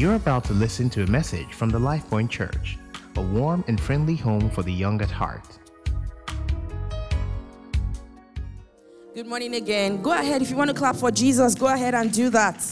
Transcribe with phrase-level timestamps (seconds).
[0.00, 2.78] You're about to listen to a message from the Life Point Church,
[3.16, 5.44] a warm and friendly home for the young at heart.
[9.14, 10.00] Good morning again.
[10.00, 12.66] Go ahead, if you want to clap for Jesus, go ahead and do that.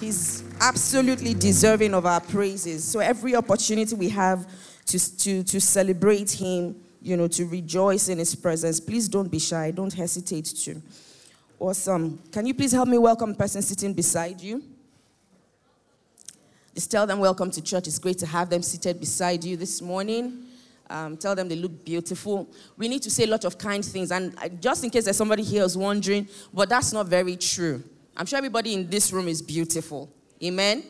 [0.00, 2.82] He's absolutely deserving of our praises.
[2.82, 4.44] So, every opportunity we have
[4.86, 9.38] to, to, to celebrate Him, you know, to rejoice in His presence, please don't be
[9.38, 9.70] shy.
[9.70, 10.82] Don't hesitate to.
[11.60, 12.18] Awesome.
[12.32, 14.64] Can you please help me welcome the person sitting beside you?
[16.74, 17.88] Just tell them welcome to church.
[17.88, 20.44] It's great to have them seated beside you this morning.
[20.88, 22.48] Um, tell them they look beautiful.
[22.76, 24.10] We need to say a lot of kind things.
[24.10, 27.82] And uh, just in case there's somebody here who's wondering, but that's not very true.
[28.16, 30.12] I'm sure everybody in this room is beautiful.
[30.42, 30.84] Amen.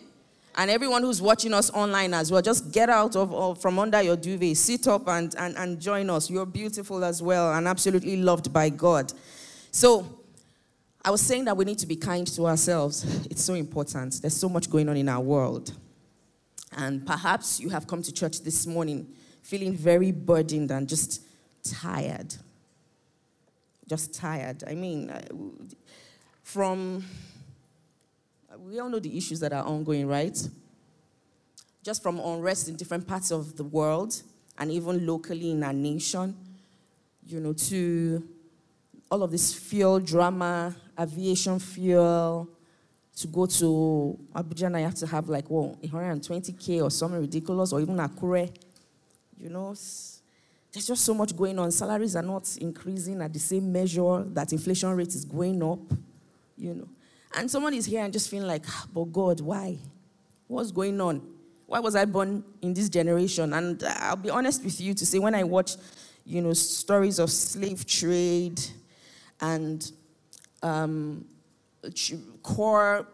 [0.56, 4.02] And everyone who's watching us online as well, just get out of, of from under
[4.02, 6.28] your duvet, sit up and, and, and join us.
[6.28, 9.12] You're beautiful as well and absolutely loved by God.
[9.70, 10.19] So,
[11.02, 13.26] I was saying that we need to be kind to ourselves.
[13.26, 14.20] It's so important.
[14.20, 15.72] There's so much going on in our world.
[16.76, 19.08] And perhaps you have come to church this morning
[19.42, 21.22] feeling very burdened and just
[21.62, 22.34] tired.
[23.88, 24.62] Just tired.
[24.66, 25.10] I mean,
[26.42, 27.02] from,
[28.58, 30.38] we all know the issues that are ongoing, right?
[31.82, 34.22] Just from unrest in different parts of the world
[34.58, 36.36] and even locally in our nation,
[37.26, 38.22] you know, to
[39.10, 42.48] all of this fuel drama, aviation fuel,
[43.16, 47.80] to go to Abuja I have to have like, well, 120K or something ridiculous, or
[47.80, 48.50] even Akure.
[49.36, 51.70] You know, there's just so much going on.
[51.70, 55.80] Salaries are not increasing at the same measure that inflation rate is going up,
[56.56, 56.88] you know.
[57.34, 59.78] And someone is here and just feeling like, ah, but God, why?
[60.46, 61.22] What's going on?
[61.66, 63.52] Why was I born in this generation?
[63.52, 65.76] And I'll be honest with you to say, when I watch,
[66.24, 68.60] you know, stories of slave trade
[69.40, 69.90] and
[70.62, 71.24] um,
[72.42, 73.06] core,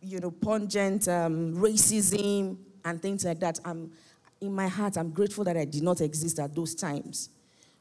[0.00, 3.58] you know, pungent um, racism and things like that.
[3.64, 3.90] I'm,
[4.40, 7.30] in my heart, I'm grateful that I did not exist at those times.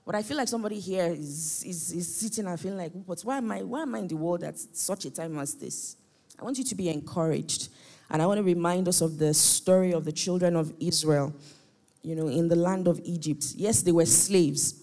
[0.06, 3.38] But I feel like somebody here is, is, is sitting and feeling like, but why
[3.38, 5.98] am, I, why am I in the world at such a time as this?
[6.40, 7.70] I want you to be encouraged.
[8.10, 11.34] And I want to remind us of the story of the children of Israel,
[12.04, 13.54] you know, in the land of Egypt.
[13.56, 14.76] Yes, they were slaves.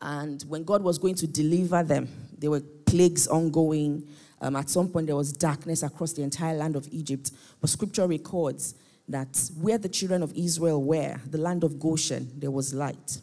[0.00, 4.06] And when God was going to deliver them, there were plagues ongoing.
[4.40, 7.32] Um, at some point, there was darkness across the entire land of Egypt.
[7.60, 8.74] But scripture records
[9.08, 13.20] that where the children of Israel were, the land of Goshen, there was light.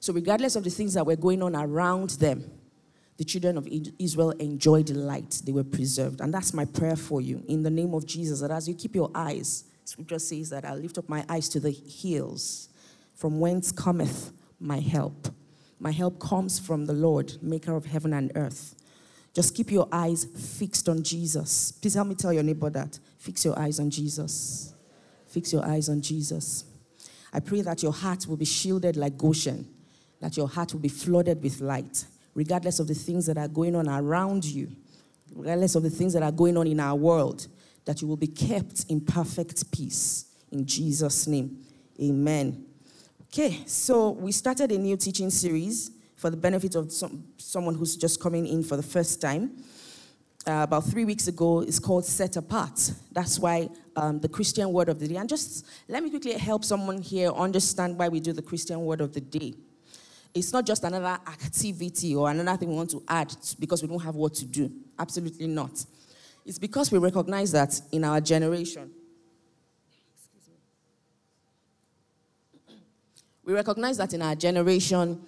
[0.00, 2.50] So, regardless of the things that were going on around them,
[3.16, 5.42] the children of Israel enjoyed light.
[5.44, 6.20] They were preserved.
[6.20, 8.94] And that's my prayer for you in the name of Jesus that as you keep
[8.94, 12.68] your eyes, scripture says that I'll lift up my eyes to the hills,
[13.16, 15.34] from whence cometh my help.
[15.80, 18.76] My help comes from the Lord, maker of heaven and earth.
[19.34, 21.72] Just keep your eyes fixed on Jesus.
[21.72, 22.98] Please help me tell your neighbor that.
[23.18, 24.74] Fix your eyes on Jesus.
[25.26, 26.64] Fix your eyes on Jesus.
[27.32, 29.68] I pray that your heart will be shielded like Goshen,
[30.20, 33.76] that your heart will be flooded with light, regardless of the things that are going
[33.76, 34.70] on around you,
[35.34, 37.46] regardless of the things that are going on in our world,
[37.84, 40.24] that you will be kept in perfect peace.
[40.50, 41.64] In Jesus' name,
[42.00, 42.64] amen.
[43.24, 47.96] Okay, so we started a new teaching series for the benefit of some, someone who's
[47.96, 49.52] just coming in for the first time.
[50.46, 52.92] Uh, about three weeks ago, it's called Set Apart.
[53.12, 55.16] That's why um, the Christian Word of the Day.
[55.16, 59.00] And just let me quickly help someone here understand why we do the Christian Word
[59.00, 59.54] of the Day.
[60.34, 64.02] It's not just another activity or another thing we want to add because we don't
[64.02, 64.72] have what to do.
[64.98, 65.84] Absolutely not.
[66.44, 68.90] It's because we recognize that in our generation,
[73.48, 75.22] We recognize that in our generation,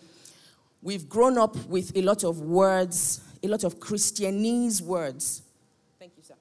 [0.82, 5.42] we've grown up with a lot of words, a lot of Christianese words.
[5.98, 6.34] Thank you, sir.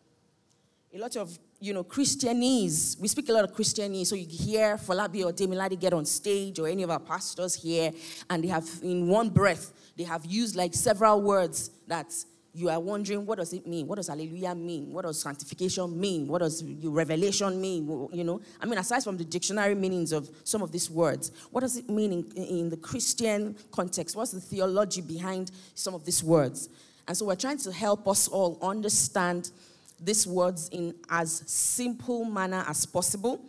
[0.93, 2.99] A lot of, you know, Christianese.
[2.99, 4.07] We speak a lot of Christianese.
[4.07, 7.91] So you hear Falabi or Demiladi get on stage or any of our pastors here,
[8.29, 12.13] and they have, in one breath, they have used like several words that
[12.53, 13.87] you are wondering what does it mean?
[13.87, 14.91] What does hallelujah mean?
[14.91, 16.27] What does sanctification mean?
[16.27, 18.09] What does revelation mean?
[18.11, 18.41] You know?
[18.59, 21.89] I mean aside from the dictionary meanings of some of these words what does it
[21.89, 24.15] mean in, in the christian context?
[24.15, 26.69] What's the theology behind some of these words?
[27.07, 29.51] And so we're trying to help us all understand
[29.99, 33.41] these words in as simple manner as possible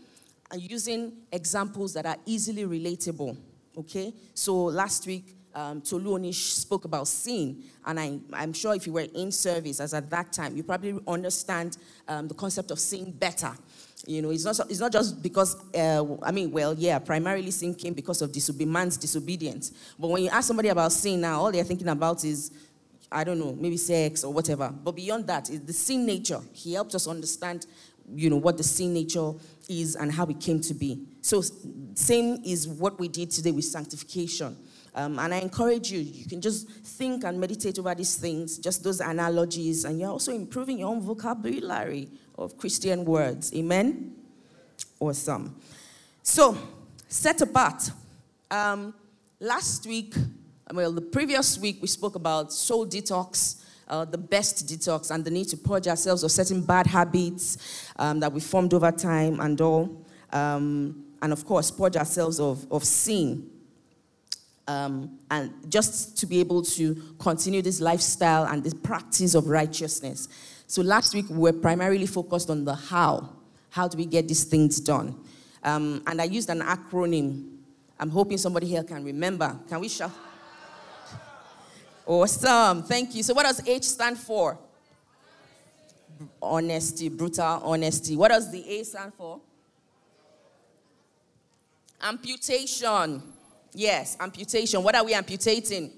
[0.50, 3.36] and using examples that are easily relatable
[3.76, 4.12] okay?
[4.34, 8.92] So last week um, Tolu Onish spoke about sin, and I, am sure if you
[8.92, 13.10] were in service as at that time, you probably understand um, the concept of sin
[13.10, 13.52] better.
[14.06, 17.74] You know, it's not, it's not just because, uh, I mean, well, yeah, primarily sin
[17.74, 19.72] came because of disobe- man's disobedience.
[19.98, 22.50] But when you ask somebody about sin now, all they're thinking about is,
[23.12, 24.70] I don't know, maybe sex or whatever.
[24.70, 26.40] But beyond that, is the sin nature.
[26.52, 27.66] He helped us understand
[28.14, 29.32] you know, what the sin nature
[29.68, 31.06] is and how it came to be.
[31.20, 31.42] So,
[31.94, 34.56] same is what we did today with sanctification.
[34.94, 38.82] Um, and I encourage you, you can just think and meditate over these things, just
[38.82, 43.54] those analogies, and you're also improving your own vocabulary of Christian words.
[43.54, 44.14] Amen?
[44.98, 45.56] Awesome.
[46.22, 46.58] So,
[47.08, 47.90] set apart.
[48.50, 48.94] Um,
[49.38, 50.14] last week,
[50.72, 55.30] well, the previous week, we spoke about soul detox, uh, the best detox, and the
[55.30, 59.60] need to purge ourselves of certain bad habits um, that we formed over time and
[59.60, 60.04] all.
[60.32, 63.48] Um, and of course, purge ourselves of, of sin
[64.70, 70.28] um, and just to be able to continue this lifestyle and this practice of righteousness.
[70.68, 73.30] So last week we were primarily focused on the how.
[73.70, 75.18] How do we get these things done?
[75.64, 77.56] Um, and I used an acronym.
[77.98, 79.58] I'm hoping somebody here can remember.
[79.68, 80.12] Can we shout?
[82.06, 82.84] Awesome.
[82.84, 83.24] Thank you.
[83.24, 84.56] So what does H stand for?
[86.40, 88.16] Honesty, brutal honesty.
[88.16, 89.40] What does the A stand for?
[92.02, 93.22] Amputation.
[93.72, 94.82] Yes, amputation.
[94.82, 95.90] What are we amputating?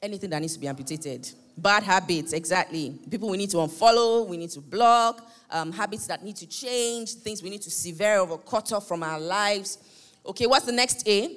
[0.00, 1.28] Anything that needs to be amputated.
[1.56, 2.98] Bad habits, exactly.
[3.10, 7.14] People we need to unfollow, we need to block, um, habits that need to change,
[7.14, 9.78] things we need to sever or cut off from our lives.
[10.24, 11.36] Okay, what's the next A?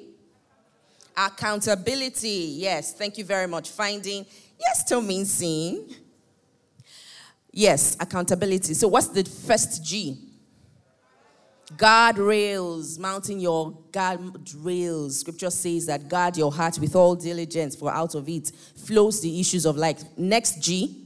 [1.16, 2.56] Accountability.
[2.58, 3.70] Yes, thank you very much.
[3.70, 4.26] Finding.
[4.60, 5.88] Yes, to mean seeing.
[7.52, 8.74] Yes, accountability.
[8.74, 10.29] So, what's the first G?
[11.76, 15.12] Guardrails, mounting your guardrails.
[15.12, 19.40] Scripture says that guard your heart with all diligence, for out of it flows the
[19.40, 20.04] issues of life.
[20.18, 21.06] Next G.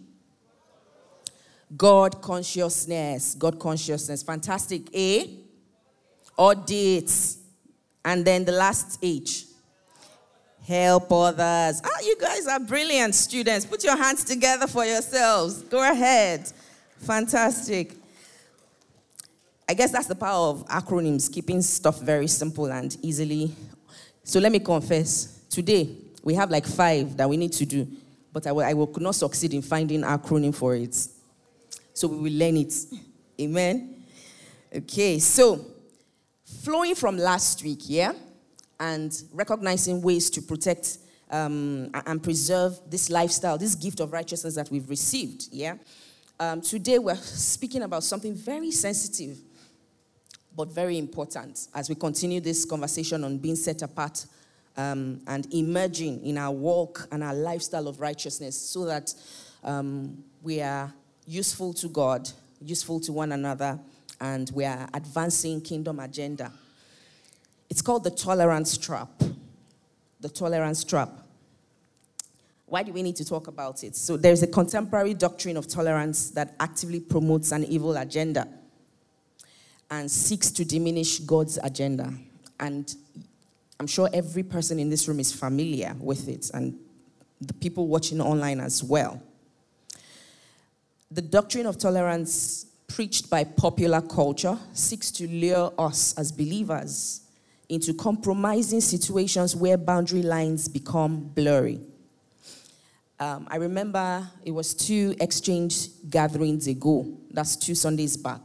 [1.76, 3.36] God consciousness.
[3.36, 4.24] God consciousness.
[4.24, 4.84] Fantastic.
[4.96, 5.40] A.
[6.38, 7.40] Audits.
[8.06, 9.46] And then the last H.
[10.66, 11.82] Help others.
[11.84, 13.66] Ah, you guys are brilliant students.
[13.66, 15.62] Put your hands together for yourselves.
[15.64, 16.50] Go ahead.
[17.00, 17.96] Fantastic.
[19.68, 23.56] I guess that's the power of acronyms, keeping stuff very simple and easily.
[24.24, 25.46] So let me confess.
[25.50, 27.88] Today, we have like five that we need to do,
[28.32, 30.96] but I will, I will not succeed in finding acronym for it.
[31.94, 32.74] So we will learn it.
[33.40, 34.04] Amen.
[34.76, 35.66] Okay, so
[36.44, 38.14] flowing from last week, yeah,
[38.80, 40.98] and recognizing ways to protect
[41.30, 45.76] um, and preserve this lifestyle, this gift of righteousness that we've received, yeah.
[46.40, 49.38] Um, today we're speaking about something very sensitive
[50.56, 54.26] but very important as we continue this conversation on being set apart
[54.78, 59.14] um, and emerging in our walk and our lifestyle of righteousness so that
[59.64, 60.94] um, we are
[61.26, 62.30] useful to God,
[62.62, 63.80] useful to one another,
[64.20, 66.52] and we are advancing kingdom agenda.
[67.70, 69.10] It's called the tolerance trap.
[70.20, 71.10] The tolerance trap.
[72.66, 73.96] Why do we need to talk about it?
[73.96, 78.48] So, there's a contemporary doctrine of tolerance that actively promotes an evil agenda
[79.94, 82.12] and seeks to diminish God's agenda.
[82.60, 82.96] And
[83.80, 86.76] I'm sure every person in this room is familiar with it, and
[87.40, 89.22] the people watching online as well.
[91.12, 97.22] The doctrine of tolerance, preached by popular culture, seeks to lure us as believers
[97.70, 101.80] into compromising situations where boundary lines become blurry.
[103.20, 108.42] Um, I remember it was two exchange gatherings ago, that's two Sundays back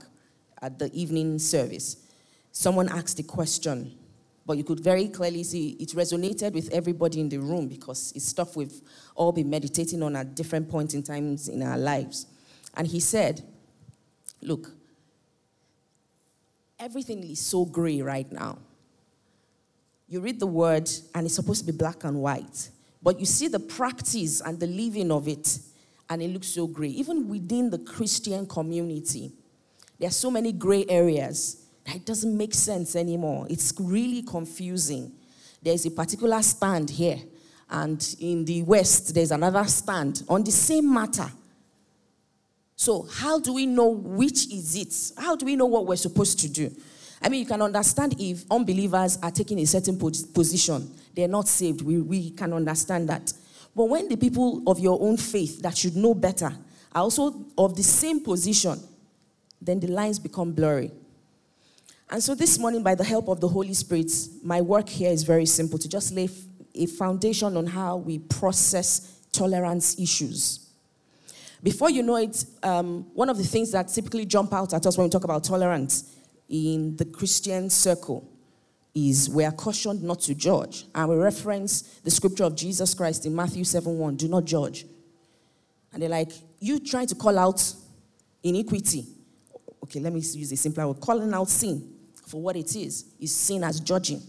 [0.62, 1.96] at the evening service,
[2.52, 3.96] someone asked a question,
[4.46, 8.26] but you could very clearly see it resonated with everybody in the room because it's
[8.26, 8.80] stuff we've
[9.14, 12.26] all been meditating on at different points in times in our lives.
[12.74, 13.42] And he said,
[14.40, 14.70] Look,
[16.78, 18.58] everything is so gray right now.
[20.08, 22.70] You read the word, and it's supposed to be black and white,
[23.02, 25.58] but you see the practice and the living of it,
[26.08, 26.88] and it looks so gray.
[26.88, 29.32] Even within the Christian community,
[29.98, 33.46] there are so many gray areas that it doesn't make sense anymore.
[33.50, 35.12] It's really confusing.
[35.62, 37.18] There's a particular stand here,
[37.68, 41.30] and in the West, there's another stand on the same matter.
[42.76, 45.20] So, how do we know which is it?
[45.20, 46.70] How do we know what we're supposed to do?
[47.20, 51.82] I mean, you can understand if unbelievers are taking a certain position, they're not saved.
[51.82, 53.32] We, we can understand that.
[53.74, 56.52] But when the people of your own faith that should know better
[56.92, 58.78] are also of the same position,
[59.60, 60.90] then the lines become blurry.
[62.10, 64.10] And so this morning, by the help of the Holy Spirit,
[64.42, 66.28] my work here is very simple to just lay
[66.74, 70.68] a foundation on how we process tolerance issues.
[71.62, 74.96] Before you know it, um, one of the things that typically jump out at us
[74.96, 76.14] when we talk about tolerance
[76.48, 78.26] in the Christian circle
[78.94, 80.86] is we are cautioned not to judge.
[80.94, 84.86] And we reference the scripture of Jesus Christ in Matthew 7 1 do not judge.
[85.92, 87.74] And they're like, you trying to call out
[88.42, 89.06] iniquity.
[89.88, 91.00] Okay, let me use a simpler word.
[91.00, 91.94] Calling out sin
[92.26, 94.20] for what it is is seen as judging.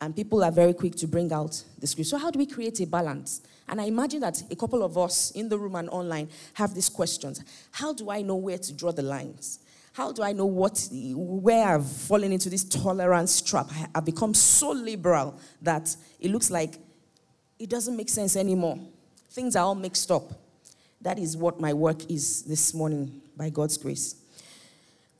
[0.00, 2.10] And people are very quick to bring out the scripture.
[2.10, 3.42] So, how do we create a balance?
[3.68, 6.88] And I imagine that a couple of us in the room and online have these
[6.88, 7.42] questions.
[7.72, 9.58] How do I know where to draw the lines?
[9.92, 13.70] How do I know what, where I've fallen into this tolerance trap?
[13.94, 16.78] I've become so liberal that it looks like
[17.58, 18.78] it doesn't make sense anymore.
[19.30, 20.32] Things are all mixed up.
[21.00, 24.14] That is what my work is this morning, by God's grace.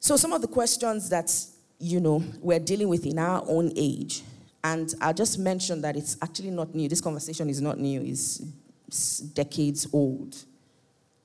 [0.07, 1.35] So, some of the questions that,
[1.81, 4.23] you know, we're dealing with in our own age,
[4.63, 6.89] and I'll just mention that it's actually not new.
[6.89, 8.41] This conversation is not new, it's,
[8.87, 10.37] it's decades old.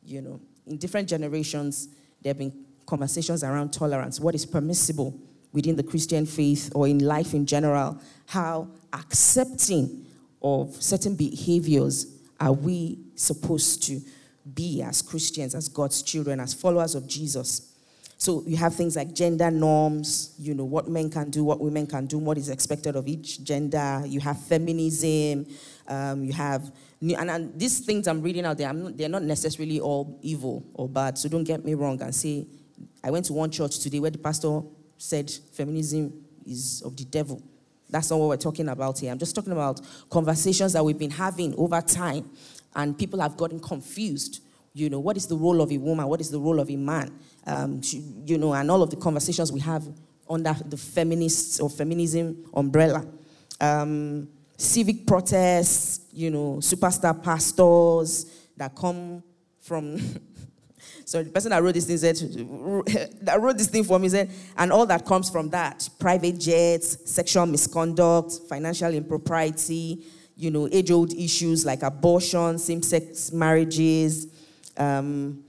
[0.03, 1.89] You know, in different generations,
[2.23, 5.13] there have been conversations around tolerance, what is permissible
[5.53, 10.07] within the Christian faith or in life in general, how accepting
[10.41, 14.01] of certain behaviors are we supposed to
[14.55, 17.70] be as Christians, as God's children, as followers of Jesus.
[18.21, 21.87] So you have things like gender norms, you know, what men can do, what women
[21.87, 24.03] can do, what is expected of each gender.
[24.05, 25.47] You have feminism,
[25.87, 30.19] um, you have, and, and, these things I'm reading out there, they're not necessarily all
[30.21, 31.17] evil or bad.
[31.17, 32.45] So don't get me wrong and say
[33.03, 34.61] I went to one church today where the pastor
[34.99, 36.13] said feminism
[36.45, 37.41] is of the devil.
[37.89, 39.11] That's not what we're talking about here.
[39.11, 42.29] I'm just talking about conversations that we've been having over time,
[42.75, 44.43] and people have gotten confused.
[44.73, 46.07] You know, what is the role of a woman?
[46.07, 47.11] What is the role of a man?
[47.45, 47.81] Um,
[48.25, 49.85] you know, and all of the conversations we have
[50.29, 53.05] under the feminist or feminism umbrella.
[53.59, 58.25] Um, civic protests, you know, superstar pastors
[58.55, 59.21] that come
[59.59, 59.97] from
[61.05, 62.15] So the person that wrote this thing said,
[63.21, 66.97] that wrote this thing for me said, and all that comes from that private jets,
[67.11, 74.27] sexual misconduct, financial impropriety, you know, age old issues like abortion, same sex marriages,
[74.77, 75.43] um,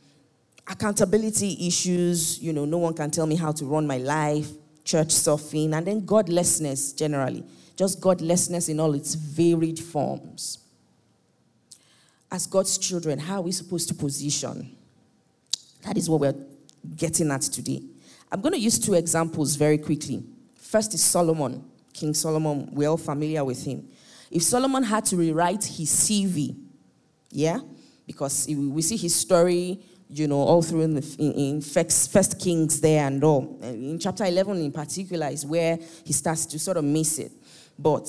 [0.67, 4.49] accountability issues, you know, no one can tell me how to run my life,
[4.85, 7.45] church surfing, and then godlessness generally.
[7.76, 10.59] Just godlessness in all its varied forms.
[12.31, 14.75] As God's children, how are we supposed to position?
[15.85, 16.35] That is what we're
[16.97, 17.83] getting at today.
[18.31, 20.23] I'm going to use two examples very quickly.
[20.57, 21.62] First is Solomon,
[21.93, 22.69] King Solomon.
[22.73, 23.87] We're all familiar with him.
[24.31, 26.57] If Solomon had to rewrite his CV,
[27.31, 27.61] yeah,
[28.07, 29.79] because we see his story,
[30.09, 33.59] you know, all through in, the, in, in first, first Kings there and all.
[33.63, 37.33] And In chapter 11 in particular is where he starts to sort of miss it.
[37.79, 38.09] But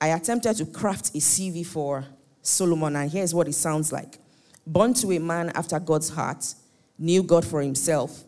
[0.00, 2.04] I attempted to craft a CV for
[2.42, 4.18] Solomon, and here's what it sounds like
[4.66, 6.54] Born to a man after God's heart,
[6.98, 8.24] knew God for himself,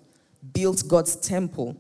[0.52, 1.76] built God's temple,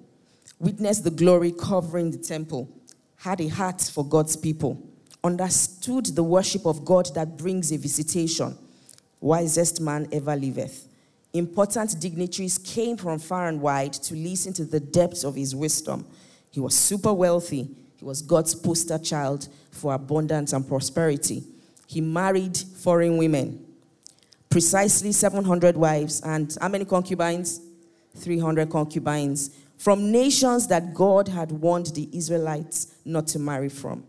[0.58, 2.68] witnessed the glory covering the temple,
[3.16, 4.82] had a heart for God's people,
[5.22, 8.56] understood the worship of God that brings a visitation,
[9.20, 10.86] wisest man ever liveth.
[11.32, 16.06] Important dignitaries came from far and wide to listen to the depths of his wisdom.
[16.50, 17.68] He was super wealthy.
[17.96, 21.44] He was God's poster child for abundance and prosperity.
[21.86, 23.64] He married foreign women
[24.50, 27.60] precisely 700 wives and how many concubines?
[28.16, 34.04] 300 concubines from nations that God had warned the Israelites not to marry from.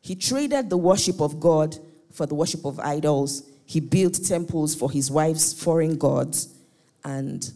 [0.00, 1.78] He traded the worship of God
[2.10, 3.44] for the worship of idols.
[3.72, 6.48] He built temples for his wife's foreign gods.
[7.02, 7.50] And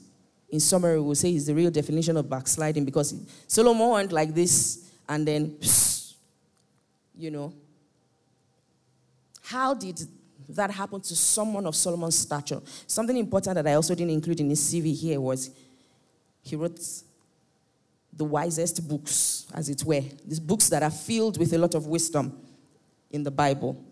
[0.49, 3.15] in summary, we'll say he's the real definition of backsliding because
[3.47, 5.59] Solomon went like this and then,
[7.19, 7.53] you know.
[9.43, 10.09] How did
[10.49, 12.63] that happen to someone of Solomon's stature.
[12.87, 15.51] Something important that I also didn't include in his CV here was
[16.41, 16.81] he wrote
[18.11, 21.87] the wisest books, as it were, these books that are filled with a lot of
[21.87, 22.41] wisdom
[23.11, 23.85] in the Bible.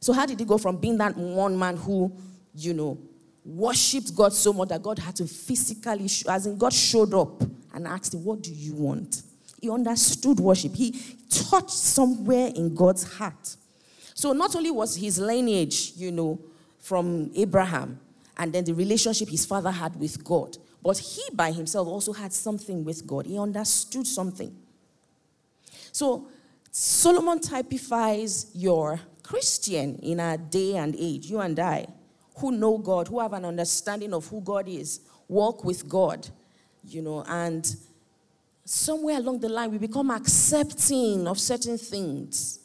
[0.00, 2.10] So, how did he go from being that one man who,
[2.54, 2.98] you know,
[3.44, 7.42] worshipped God so much that God had to physically, as in God showed up
[7.74, 9.22] and asked him, What do you want?
[9.60, 10.74] He understood worship.
[10.74, 13.56] He touched somewhere in God's heart.
[14.14, 16.38] So not only was his lineage, you know,
[16.78, 18.00] from Abraham,
[18.38, 22.32] and then the relationship his father had with God, but he by himself also had
[22.32, 23.26] something with God.
[23.26, 24.56] He understood something.
[25.92, 26.26] So
[26.70, 31.86] Solomon typifies your Christian in our day and age, you and I,
[32.38, 36.28] who know God, who have an understanding of who God is, walk with God,
[36.82, 37.76] you know, and
[38.64, 42.58] somewhere along the line we become accepting of certain things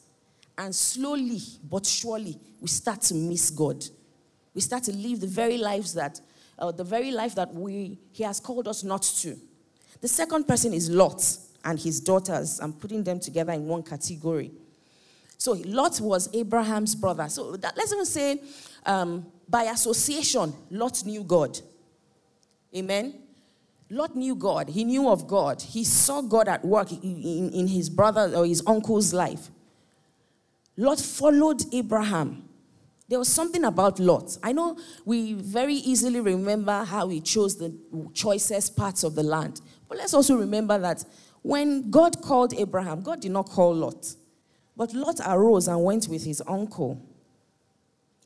[0.57, 3.86] and slowly but surely, we start to miss God.
[4.55, 6.19] We start to live the very lives that,
[6.57, 9.38] uh, the very life that we, He has called us not to.
[10.01, 12.60] The second person is Lot and his daughters.
[12.60, 14.51] I'm putting them together in one category.
[15.45, 17.29] So Lot was Abraham's brother.
[17.29, 18.41] So that, let's even say,
[18.83, 21.59] um, by association, Lot knew God.
[22.75, 23.13] Amen.
[23.91, 24.69] Lot knew God.
[24.69, 25.61] He knew of God.
[25.61, 29.51] He saw God at work in, in, in his brother or his uncle's life.
[30.77, 32.49] Lot followed Abraham.
[33.07, 34.39] There was something about Lot.
[34.41, 37.71] I know we very easily remember how he chose the
[38.15, 39.61] choicest parts of the land.
[39.87, 41.05] But let's also remember that
[41.43, 44.15] when God called Abraham, God did not call Lot.
[44.77, 47.01] But Lot arose and went with his uncle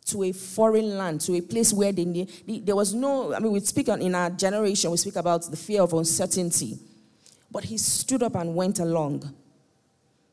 [0.05, 2.27] to a foreign land, to a place where they,
[2.63, 5.57] there was no, I mean, we speak on, in our generation, we speak about the
[5.57, 6.79] fear of uncertainty.
[7.51, 9.31] But he stood up and went along.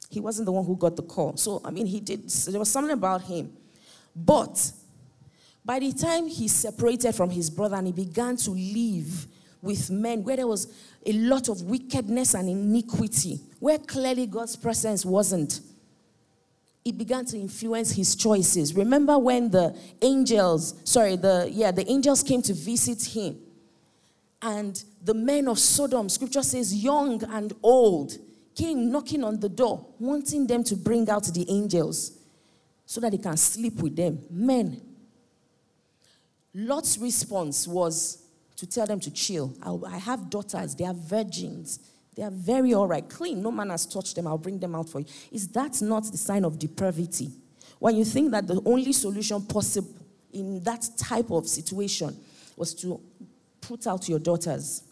[0.08, 1.36] He wasn't the one who got the call.
[1.36, 3.52] So, I mean, he did, there was something about him.
[4.14, 4.72] But
[5.64, 9.26] by the time he separated from his brother and he began to live
[9.60, 10.72] with men where there was
[11.04, 15.60] a lot of wickedness and iniquity, where clearly God's presence wasn't,
[16.86, 18.72] it began to influence his choices.
[18.72, 23.36] Remember when the angels, sorry, the yeah, the angels came to visit him.
[24.40, 28.16] And the men of Sodom, scripture says, young and old,
[28.54, 32.12] came knocking on the door, wanting them to bring out the angels
[32.84, 34.20] so that he can sleep with them.
[34.30, 34.80] Men.
[36.54, 38.22] Lot's response was
[38.54, 39.52] to tell them to chill.
[39.84, 41.80] I have daughters, they are virgins.
[42.16, 43.42] They are very all right, clean.
[43.42, 44.26] No man has touched them.
[44.26, 45.06] I'll bring them out for you.
[45.30, 47.30] Is that not the sign of depravity?
[47.78, 49.94] When you think that the only solution possible
[50.32, 52.16] in that type of situation
[52.56, 52.98] was to
[53.60, 54.82] put out your daughters,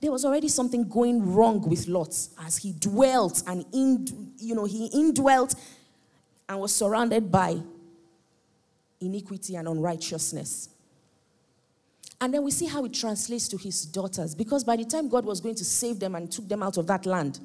[0.00, 4.64] there was already something going wrong with Lot as he dwelt and in, you know
[4.64, 5.54] he indwelt
[6.48, 7.58] and was surrounded by
[9.00, 10.70] iniquity and unrighteousness.
[12.22, 14.32] And then we see how it translates to his daughters.
[14.32, 16.86] Because by the time God was going to save them and took them out of
[16.86, 17.40] that land,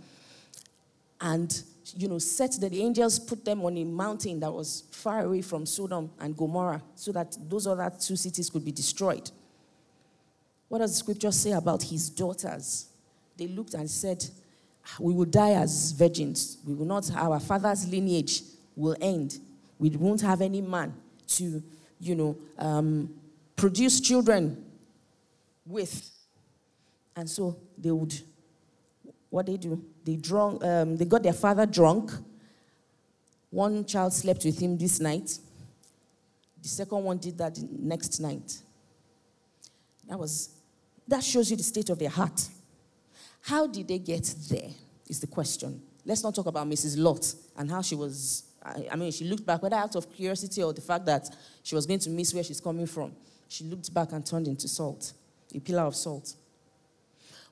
[1.20, 1.64] and
[1.96, 5.42] you know, set that the angels put them on a mountain that was far away
[5.42, 9.32] from Sodom and Gomorrah, so that those other two cities could be destroyed.
[10.68, 12.86] What does the scripture say about his daughters?
[13.36, 14.24] They looked and said,
[15.00, 16.60] We will die as virgins.
[16.64, 18.44] We will not, our father's lineage
[18.76, 19.40] will end.
[19.80, 20.94] We won't have any man
[21.30, 21.64] to,
[22.00, 23.10] you know, um,
[23.56, 24.66] produce children
[25.68, 26.10] with.
[27.16, 28.14] And so they would,
[29.30, 32.12] what they do, they drunk, um, they got their father drunk.
[33.50, 35.38] One child slept with him this night.
[36.62, 38.60] The second one did that the next night.
[40.08, 40.50] That was,
[41.08, 42.48] that shows you the state of their heart.
[43.42, 44.70] How did they get there?
[45.08, 45.82] Is the question.
[46.06, 46.98] Let's not talk about Mrs.
[46.98, 48.44] Lot and how she was.
[48.62, 51.76] I, I mean, she looked back, whether out of curiosity or the fact that she
[51.76, 53.14] was going to miss where she's coming from.
[53.48, 55.14] She looked back and turned into salt
[55.58, 56.36] a pillar of salt.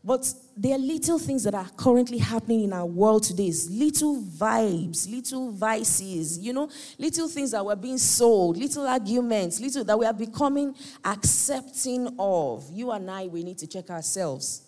[0.03, 3.51] But there are little things that are currently happening in our world today.
[3.71, 9.83] Little vibes, little vices, you know, little things that were being sold, little arguments, little
[9.83, 12.69] that we are becoming accepting of.
[12.71, 14.61] You and I, we need to check ourselves.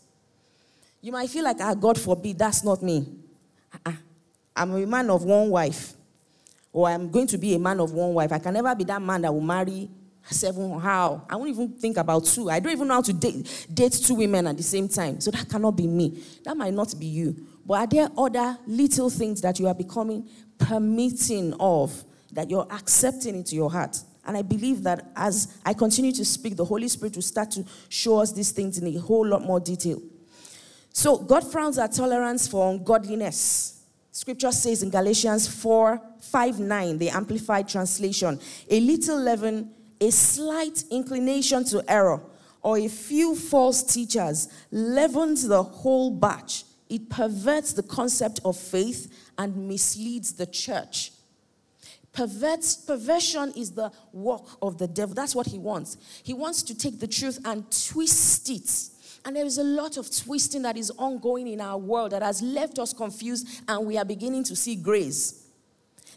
[1.01, 3.05] You might feel like, ah, God forbid, that's not me.
[3.71, 3.93] Uh-uh.
[4.55, 5.93] I'm a man of one wife,
[6.73, 8.31] or I'm going to be a man of one wife.
[8.31, 9.87] I can never be that man that will marry
[10.33, 11.25] seven how?
[11.29, 12.49] I won't even think about two.
[12.49, 15.19] I don't even know how to date, date two women at the same time.
[15.21, 16.23] So that cannot be me.
[16.43, 17.47] That might not be you.
[17.65, 23.35] But are there other little things that you are becoming permitting of that you're accepting
[23.35, 23.97] into your heart?
[24.25, 27.63] And i believe that as i continue to speak the holy spirit will start to
[27.87, 30.01] show us these things in a whole lot more detail.
[30.91, 33.77] So god frowns at tolerance for ungodliness.
[34.11, 40.83] Scripture says in Galatians 4 5 9, the Amplified Translation, a little leaven a slight
[40.91, 42.21] inclination to error
[42.61, 46.63] or a few false teachers leavens the whole batch.
[46.89, 51.11] It perverts the concept of faith and misleads the church.
[52.13, 55.13] Perverts, perversion is the work of the devil.
[55.13, 55.97] That's what he wants.
[56.23, 58.89] He wants to take the truth and twist it.
[59.23, 62.41] And there is a lot of twisting that is ongoing in our world that has
[62.41, 65.45] left us confused, and we are beginning to see grace.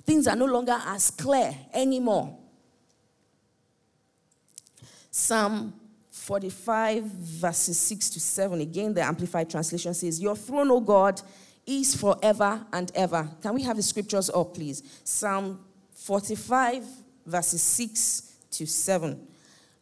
[0.06, 2.39] Things are no longer as clear anymore.
[5.10, 5.74] Psalm
[6.10, 8.60] 45, verses 6 to 7.
[8.60, 11.20] Again, the Amplified Translation says, Your throne, O God,
[11.66, 13.28] is forever and ever.
[13.42, 14.82] Can we have the scriptures up, please?
[15.04, 15.58] Psalm
[15.94, 16.84] 45,
[17.26, 19.26] verses 6 to 7.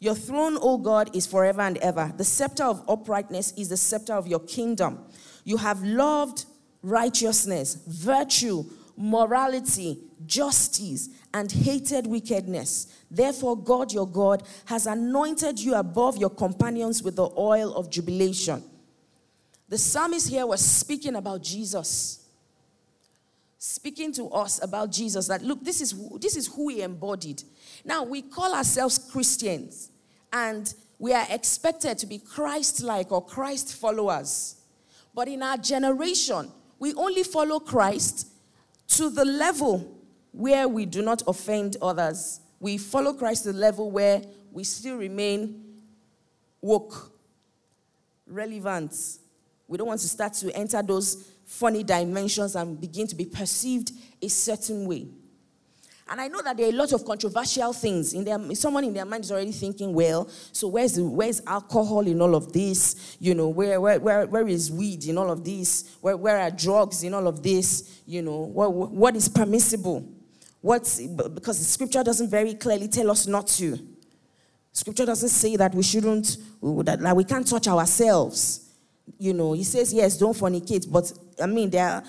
[0.00, 2.12] Your throne, O God, is forever and ever.
[2.16, 5.00] The scepter of uprightness is the scepter of your kingdom.
[5.44, 6.44] You have loved
[6.82, 8.64] righteousness, virtue,
[8.96, 13.02] morality, justice, and hated wickedness.
[13.10, 18.62] Therefore, God your God has anointed you above your companions with the oil of jubilation.
[19.68, 22.26] The psalmist here was speaking about Jesus.
[23.58, 27.42] Speaking to us about Jesus that look, this is, this is who he embodied.
[27.84, 29.90] Now, we call ourselves Christians,
[30.32, 34.56] and we are expected to be Christ like or Christ followers.
[35.14, 38.28] But in our generation, we only follow Christ
[38.88, 39.97] to the level
[40.38, 42.38] where we do not offend others.
[42.60, 44.22] We follow Christ to the level where
[44.52, 45.64] we still remain
[46.60, 47.10] woke,
[48.24, 48.94] relevant.
[49.66, 53.90] We don't want to start to enter those funny dimensions and begin to be perceived
[54.22, 55.08] a certain way.
[56.08, 58.94] And I know that there are a lot of controversial things in their someone in
[58.94, 63.16] their mind is already thinking, well, so where's the, where's alcohol in all of this?
[63.18, 65.96] You know, where where where, where is weed in all of this?
[66.00, 68.02] Where where are drugs in all of this?
[68.06, 70.14] You know, what what is permissible?
[70.60, 73.78] What's because the scripture doesn't very clearly tell us not to.
[74.72, 78.64] Scripture doesn't say that we shouldn't that, we can't touch ourselves.
[79.18, 82.02] You know, he says yes, don't fornicate, but I mean there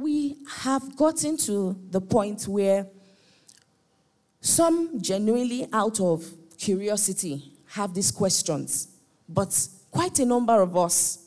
[0.00, 2.86] we have gotten to the point where
[4.40, 6.24] some genuinely, out of
[6.56, 8.88] curiosity, have these questions,
[9.28, 11.26] but quite a number of us,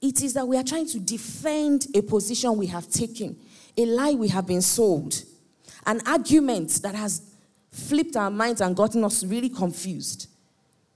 [0.00, 3.36] it is that we are trying to defend a position we have taken,
[3.76, 5.22] a lie we have been sold,
[5.86, 7.22] an argument that has
[7.70, 10.28] flipped our minds and gotten us really confused.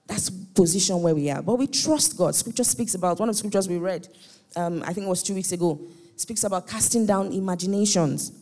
[0.06, 1.42] That's position where we are.
[1.42, 2.34] But we trust God.
[2.34, 4.08] Scripture speaks about one of the scriptures we read,
[4.56, 5.80] um, I think it was two weeks ago,
[6.16, 8.32] speaks about casting down imaginations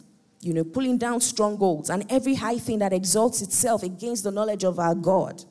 [0.40, 4.64] you know, pulling down strongholds and every high thing that exalts itself against the knowledge
[4.64, 5.44] of our God.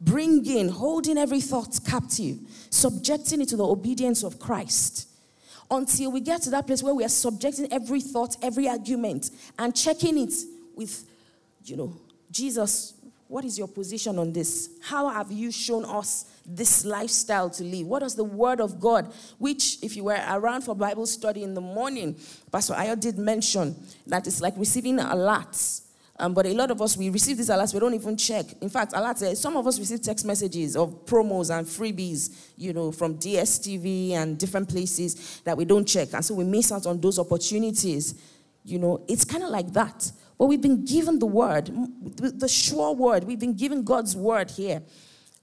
[0.00, 2.38] Bringing, holding every thought captive,
[2.70, 5.08] subjecting it to the obedience of Christ.
[5.70, 9.76] Until we get to that place where we are subjecting every thought, every argument, and
[9.76, 10.32] checking it
[10.74, 11.04] with,
[11.64, 11.94] you know,
[12.30, 12.94] Jesus,
[13.28, 14.70] what is your position on this?
[14.82, 17.86] How have you shown us this lifestyle to live?
[17.86, 21.52] What does the Word of God, which, if you were around for Bible study in
[21.52, 22.16] the morning,
[22.50, 23.76] Pastor Ayo did mention
[24.06, 25.82] that it's like receiving alerts.
[26.20, 28.46] Um, but a lot of us, we receive these alerts, we don't even check.
[28.60, 32.72] In fact, alerts, uh, some of us receive text messages of promos and freebies, you
[32.72, 36.08] know, from DSTV and different places that we don't check.
[36.12, 38.16] And so we miss out on those opportunities.
[38.64, 40.10] You know, it's kind of like that.
[40.36, 41.70] But we've been given the word,
[42.16, 43.22] the sure word.
[43.22, 44.82] We've been given God's word here.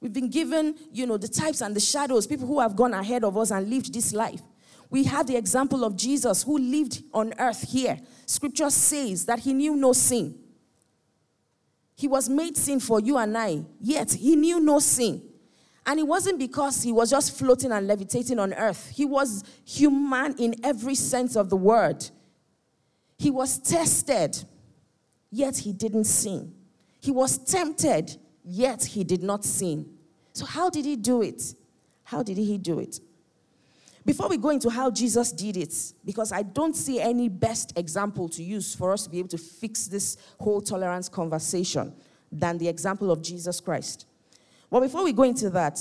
[0.01, 3.23] We've been given, you know, the types and the shadows, people who have gone ahead
[3.23, 4.41] of us and lived this life.
[4.89, 7.97] We have the example of Jesus who lived on earth here.
[8.25, 10.37] Scripture says that he knew no sin.
[11.95, 15.21] He was made sin for you and I, yet he knew no sin.
[15.85, 18.91] And it wasn't because he was just floating and levitating on earth.
[18.93, 22.09] He was human in every sense of the word.
[23.17, 24.43] He was tested
[25.35, 26.53] yet he didn't sin.
[27.01, 29.85] He was tempted, yet he did not sin.
[30.31, 31.55] So, how did he do it?
[32.03, 32.99] How did he do it?
[34.05, 35.73] Before we go into how Jesus did it,
[36.05, 39.37] because I don't see any best example to use for us to be able to
[39.37, 41.91] fix this whole tolerance conversation
[42.31, 44.05] than the example of Jesus Christ.
[44.69, 45.79] Well, before we go into that,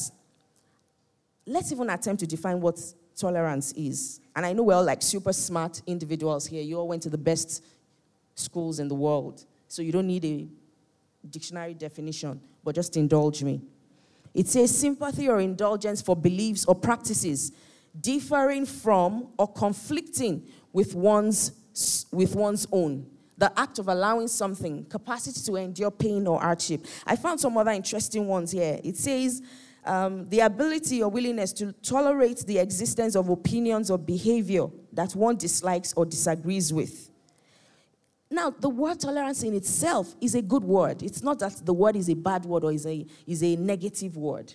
[1.45, 2.81] let's even attempt to define what
[3.15, 4.21] tolerance is.
[4.35, 6.63] And I know we're all like super smart individuals here.
[6.63, 7.63] You all went to the best
[8.35, 9.45] schools in the world.
[9.69, 10.49] So you don't need a
[11.29, 13.61] dictionary definition, but just indulge me.
[14.33, 17.53] It says sympathy or indulgence for beliefs or practices
[18.01, 21.53] differing from or conflicting with one's,
[22.13, 23.07] with one's own.
[23.37, 26.87] The act of allowing something, capacity to endure pain or hardship.
[27.07, 28.81] I found some other interesting ones here.
[28.85, 29.43] It says
[29.85, 35.37] um, the ability or willingness to tolerate the existence of opinions or behavior that one
[35.37, 37.11] dislikes or disagrees with.
[38.31, 41.03] Now, the word tolerance in itself is a good word.
[41.03, 44.17] It's not that the word is a bad word or is a, is a negative
[44.17, 44.55] word.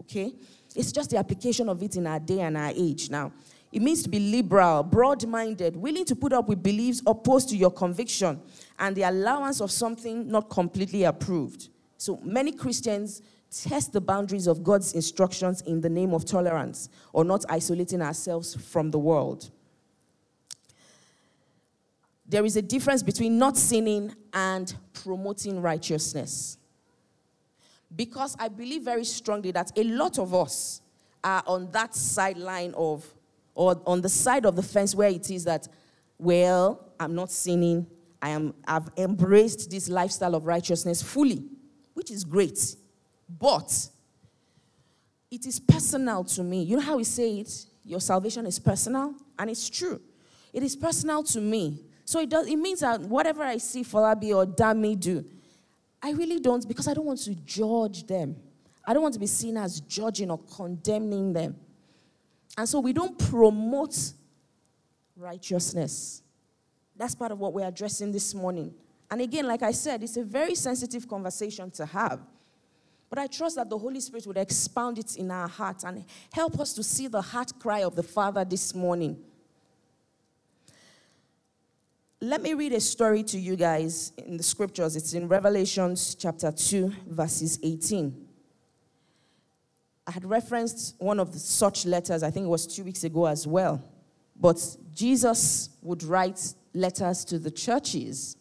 [0.00, 0.32] Okay?
[0.74, 3.32] It's just the application of it in our day and our age now.
[3.70, 7.56] It means to be liberal, broad minded, willing to put up with beliefs opposed to
[7.56, 8.40] your conviction,
[8.78, 11.68] and the allowance of something not completely approved.
[11.96, 17.24] So many Christians test the boundaries of God's instructions in the name of tolerance or
[17.24, 19.50] not isolating ourselves from the world
[22.32, 26.56] there is a difference between not sinning and promoting righteousness.
[27.94, 30.80] Because I believe very strongly that a lot of us
[31.22, 33.06] are on that sideline of,
[33.54, 35.68] or on the side of the fence where it is that,
[36.18, 37.86] well, I'm not sinning.
[38.20, 41.44] I am, I've embraced this lifestyle of righteousness fully,
[41.94, 42.76] which is great.
[43.28, 43.88] But
[45.30, 46.62] it is personal to me.
[46.62, 47.66] You know how we say it?
[47.84, 49.14] Your salvation is personal?
[49.38, 50.00] And it's true.
[50.52, 54.34] It is personal to me so it, does, it means that whatever I see Falabi
[54.34, 55.24] or Dami do,
[56.02, 58.36] I really don't, because I don't want to judge them.
[58.84, 61.56] I don't want to be seen as judging or condemning them.
[62.58, 63.96] And so we don't promote
[65.16, 66.22] righteousness.
[66.96, 68.74] That's part of what we're addressing this morning.
[69.10, 72.20] And again, like I said, it's a very sensitive conversation to have.
[73.08, 76.58] But I trust that the Holy Spirit would expound it in our hearts and help
[76.58, 79.18] us to see the heart cry of the Father this morning.
[82.24, 84.94] Let me read a story to you guys in the scriptures.
[84.94, 88.28] It's in Revelations chapter 2, verses 18.
[90.06, 93.44] I had referenced one of such letters, I think it was two weeks ago as
[93.44, 93.82] well.
[94.40, 98.36] But Jesus would write letters to the churches,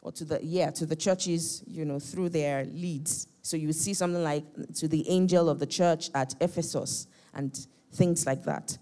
[0.00, 3.26] or to the, yeah, to the churches, you know, through their leads.
[3.42, 4.44] So you see something like
[4.76, 8.78] to the angel of the church at Ephesus and things like that.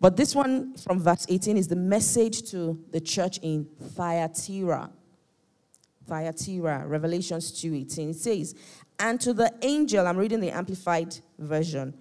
[0.00, 4.90] But this one from verse 18 is the message to the church in Thyatira.
[6.06, 8.10] Thyatira, Revelations 2:18.
[8.10, 8.54] It says,
[8.98, 11.94] "And to the angel, I'm reading the amplified version,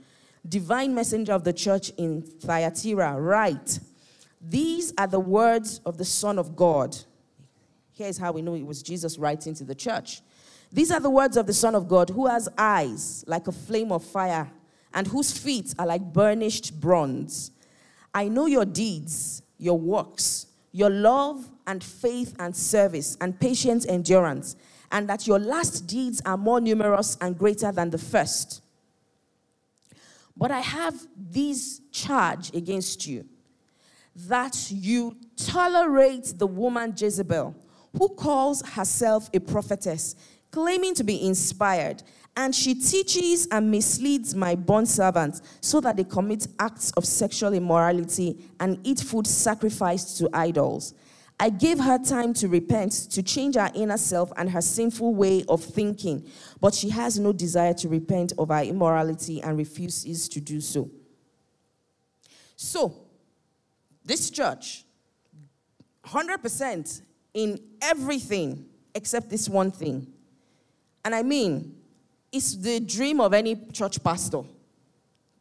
[0.47, 3.79] divine messenger of the church in Thyatira, write,
[4.47, 6.95] These are the words of the Son of God.
[7.93, 10.21] Here's how we know it was Jesus writing to the church.
[10.71, 13.91] These are the words of the Son of God, who has eyes like a flame
[13.91, 14.51] of fire,
[14.93, 17.51] and whose feet are like burnished bronze
[18.15, 24.55] I know your deeds, your works, your love and faith and service and patient endurance,
[24.89, 28.61] and that your last deeds are more numerous and greater than the first.
[30.37, 33.25] But I have this charge against you
[34.15, 37.53] that you tolerate the woman Jezebel,
[37.97, 40.15] who calls herself a prophetess,
[40.51, 42.01] claiming to be inspired
[42.37, 47.53] and she teaches and misleads my bond servants so that they commit acts of sexual
[47.53, 50.93] immorality and eat food sacrificed to idols.
[51.39, 55.43] I gave her time to repent, to change her inner self and her sinful way
[55.49, 56.25] of thinking,
[56.61, 60.89] but she has no desire to repent of her immorality and refuses to do so.
[62.55, 62.95] So,
[64.03, 64.85] this church,
[66.05, 67.01] 100%
[67.33, 70.07] in everything except this one thing.
[71.03, 71.75] And I mean,
[72.35, 74.41] it's the dream of any church pastor.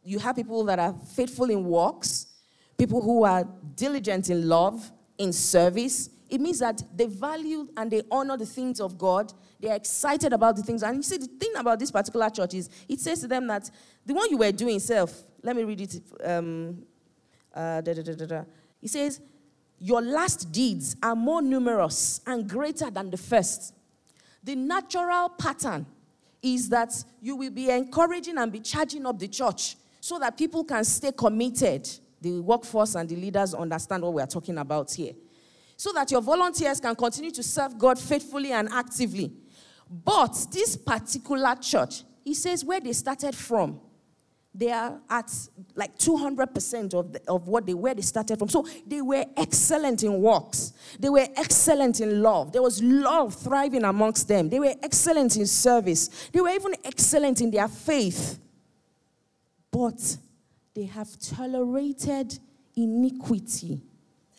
[0.01, 2.27] You have people that are faithful in works,
[2.77, 6.09] people who are diligent in love, in service.
[6.29, 9.33] It means that they value and they honor the things of God.
[9.59, 10.83] They're excited about the things.
[10.83, 13.69] And you see, the thing about this particular church is it says to them that
[14.05, 16.01] the one you were doing self, let me read it.
[16.23, 16.85] Um,
[17.53, 18.43] uh, da, da, da,
[18.79, 19.19] He says,
[19.79, 23.73] Your last deeds are more numerous and greater than the first.
[24.41, 25.87] The natural pattern
[26.45, 30.63] is that you will be encouraging and be charging up the church so that people
[30.63, 31.89] can stay committed.
[32.21, 35.13] The workforce and the leaders understand what we are talking about here.
[35.75, 39.33] So that your volunteers can continue to serve God faithfully and actively.
[39.89, 43.81] But this particular church, he says, where they started from,
[44.57, 45.29] they are at
[45.75, 48.47] like 200% of, the, of what they where they started from.
[48.47, 50.71] So they were excellent in works.
[50.97, 52.53] They were excellent in love.
[52.53, 54.49] There was love thriving amongst them.
[54.49, 56.29] They were excellent in service.
[56.31, 58.39] They were even excellent in their faith.
[59.71, 60.17] But
[60.73, 62.39] they have tolerated
[62.77, 63.81] iniquity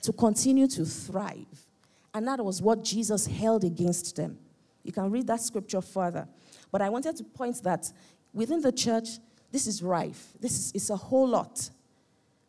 [0.00, 1.66] to continue to thrive.
[2.14, 4.38] And that was what Jesus held against them.
[4.82, 6.26] You can read that scripture further.
[6.72, 7.92] But I wanted to point that
[8.32, 9.18] within the church,
[9.56, 10.34] this is rife.
[10.38, 11.70] This is it's a whole lot.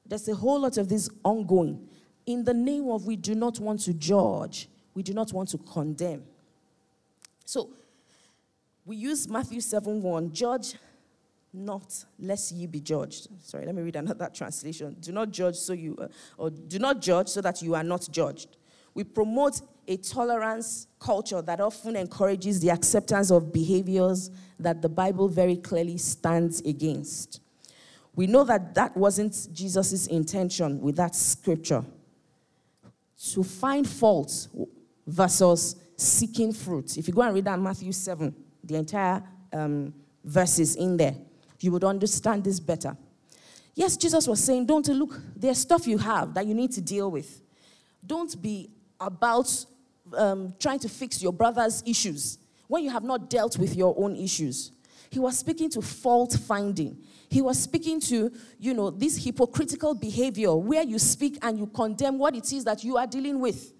[0.05, 1.87] There's a whole lot of this ongoing.
[2.25, 5.57] In the name of we do not want to judge, we do not want to
[5.57, 6.23] condemn.
[7.45, 7.69] So
[8.85, 10.75] we use Matthew 7 1, judge
[11.53, 13.29] not lest ye be judged.
[13.41, 14.97] Sorry, let me read another translation.
[14.99, 18.05] Do not judge so you, uh, or do not judge so that you are not
[18.11, 18.57] judged.
[18.93, 25.27] We promote a tolerance culture that often encourages the acceptance of behaviors that the Bible
[25.27, 27.41] very clearly stands against.
[28.15, 31.85] We know that that wasn't Jesus' intention with that scripture.
[33.33, 34.47] To find fault
[35.05, 36.97] versus seeking fruit.
[36.97, 39.93] If you go and read that Matthew 7, the entire um,
[40.23, 41.15] verses in there,
[41.59, 42.95] you would understand this better.
[43.73, 47.11] Yes, Jesus was saying, don't look, there's stuff you have that you need to deal
[47.11, 47.41] with.
[48.05, 49.65] Don't be about
[50.15, 54.15] um, trying to fix your brother's issues when you have not dealt with your own
[54.15, 54.71] issues.
[55.09, 56.97] He was speaking to fault finding.
[57.29, 62.17] He was speaking to, you know, this hypocritical behavior where you speak and you condemn
[62.17, 63.73] what it is that you are dealing with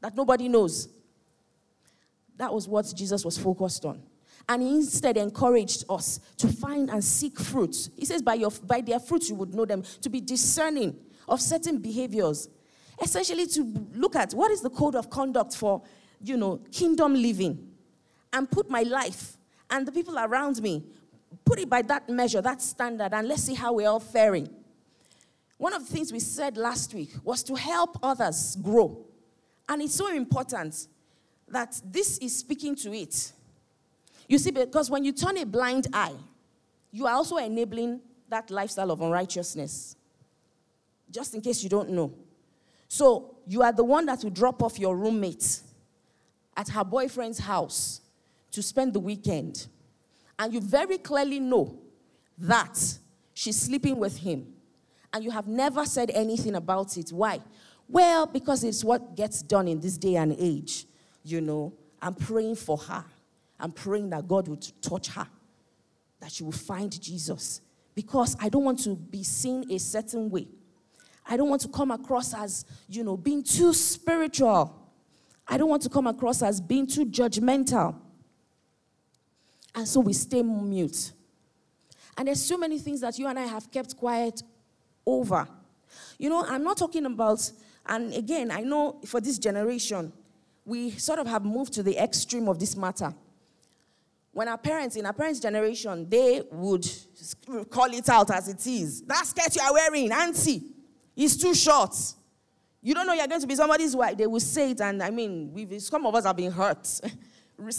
[0.00, 0.88] that nobody knows.
[2.36, 4.02] That was what Jesus was focused on.
[4.48, 7.90] And he instead encouraged us to find and seek fruits.
[7.96, 10.96] He says, by, your, by their fruits you would know them, to be discerning
[11.28, 12.48] of certain behaviors
[13.02, 15.82] essentially to look at what is the code of conduct for,
[16.22, 17.75] you know, kingdom living
[18.36, 19.38] and put my life
[19.70, 20.84] and the people around me,
[21.44, 24.48] put it by that measure, that standard, and let's see how we're all faring.
[25.56, 29.06] One of the things we said last week was to help others grow.
[29.66, 30.86] And it's so important
[31.48, 33.32] that this is speaking to it.
[34.28, 36.14] You see, because when you turn a blind eye,
[36.92, 39.96] you are also enabling that lifestyle of unrighteousness.
[41.10, 42.12] Just in case you don't know.
[42.86, 45.60] So you are the one that will drop off your roommate
[46.54, 48.02] at her boyfriend's house
[48.52, 49.66] to spend the weekend.
[50.38, 51.78] And you very clearly know
[52.38, 52.98] that
[53.34, 54.46] she's sleeping with him.
[55.12, 57.10] And you have never said anything about it.
[57.10, 57.40] Why?
[57.88, 60.86] Well, because it's what gets done in this day and age.
[61.22, 63.04] You know, I'm praying for her.
[63.58, 65.26] I'm praying that God would touch her,
[66.20, 67.62] that she will find Jesus.
[67.94, 70.48] Because I don't want to be seen a certain way.
[71.28, 74.74] I don't want to come across as, you know, being too spiritual.
[75.48, 77.96] I don't want to come across as being too judgmental.
[79.76, 81.12] And so we stay mute.
[82.16, 84.42] And there's so many things that you and I have kept quiet
[85.04, 85.46] over.
[86.18, 87.50] You know, I'm not talking about,
[87.84, 90.12] and again, I know for this generation,
[90.64, 93.14] we sort of have moved to the extreme of this matter.
[94.32, 96.86] When our parents, in our parents' generation, they would
[97.70, 99.02] call it out as it is.
[99.02, 100.62] That skirt you are wearing, auntie,
[101.14, 101.94] is too short.
[102.82, 104.16] You don't know you're going to be somebody's wife.
[104.16, 106.86] They will say it, and I mean, some of us have been hurt,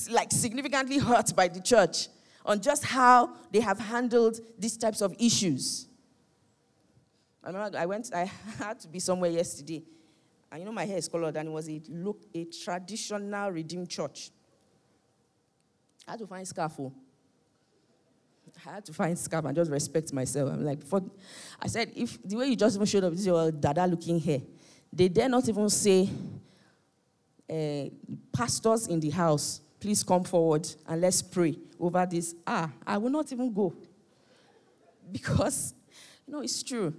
[0.10, 2.08] like significantly hurt by the church
[2.46, 5.88] on just how they have handled these types of issues.
[7.44, 8.26] I remember I went, I
[8.58, 9.84] had to be somewhere yesterday,
[10.52, 13.90] and you know my hair is colored, and it was a look a traditional redeemed
[13.90, 14.32] church.
[16.08, 16.74] I had to find scarf.
[16.80, 16.94] Oh.
[18.66, 20.52] I had to find scarf and just respect myself.
[20.52, 21.02] I'm like, for,
[21.62, 24.20] I said, if the way you just even showed up, this is your dada looking
[24.20, 24.42] hair.
[24.92, 26.10] They dare not even say,
[27.50, 27.84] uh,
[28.36, 32.36] pastors in the house, please come forward and let's pray over this.
[32.46, 33.74] Ah, I will not even go.
[35.12, 35.74] Because,
[36.26, 36.94] you know, it's true.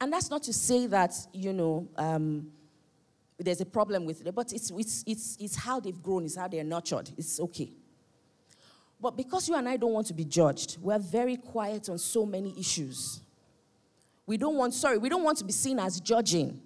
[0.00, 2.50] And that's not to say that, you know, um,
[3.38, 6.48] there's a problem with it, but it's, it's, it's, it's how they've grown, it's how
[6.48, 7.10] they're nurtured.
[7.16, 7.70] It's okay.
[9.00, 12.26] But because you and I don't want to be judged, we're very quiet on so
[12.26, 13.20] many issues.
[14.26, 16.60] We don't want, sorry, we don't want to be seen as judging.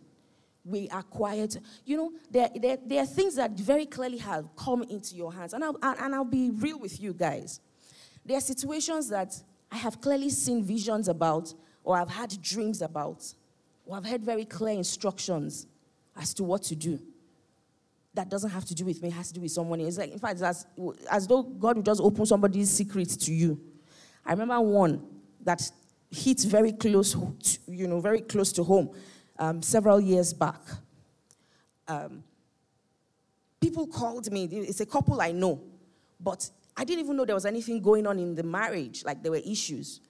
[0.64, 1.58] We are quiet.
[1.84, 5.52] You know, there, there, there are things that very clearly have come into your hands.
[5.52, 7.60] And I'll, and I'll be real with you guys.
[8.24, 9.34] There are situations that
[9.70, 13.34] I have clearly seen visions about, or I've had dreams about,
[13.84, 15.66] or I've had very clear instructions
[16.16, 16.98] as to what to do.
[18.14, 19.98] That doesn't have to do with me, it has to do with someone else.
[19.98, 20.64] Like, in fact, as,
[21.10, 23.60] as though God would just open somebody's secrets to you.
[24.24, 25.04] I remember one
[25.42, 25.70] that
[26.10, 28.94] hit very close, to, you know, very close to home
[29.38, 30.60] um, several years back.
[31.86, 32.24] Um,
[33.60, 35.60] people called me, it's a couple I know,
[36.20, 39.32] but I didn't even know there was anything going on in the marriage, like there
[39.32, 40.00] were issues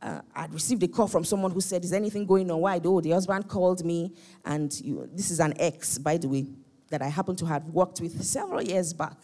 [0.00, 2.60] uh, I'd received a call from someone who said, Is anything going on?
[2.60, 2.80] Why?
[2.84, 4.12] Oh, the husband called me,
[4.44, 6.46] and you, this is an ex, by the way,
[6.90, 9.16] that I happen to have worked with several years back.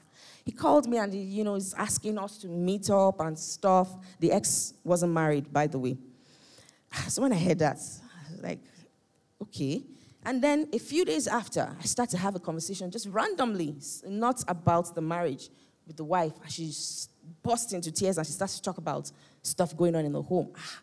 [0.44, 3.88] He called me and he, you know, is asking us to meet up and stuff.
[4.20, 5.96] The ex wasn't married, by the way.
[7.08, 7.78] So when I heard that,
[8.40, 8.60] like,
[9.44, 9.82] okay.
[10.26, 13.76] And then a few days after, I start to have a conversation just randomly,
[14.06, 15.50] not about the marriage
[15.86, 16.32] with the wife.
[16.48, 16.72] She
[17.42, 19.10] bursts into tears and she starts to talk about
[19.42, 20.50] stuff going on in the home.
[20.56, 20.80] Ah,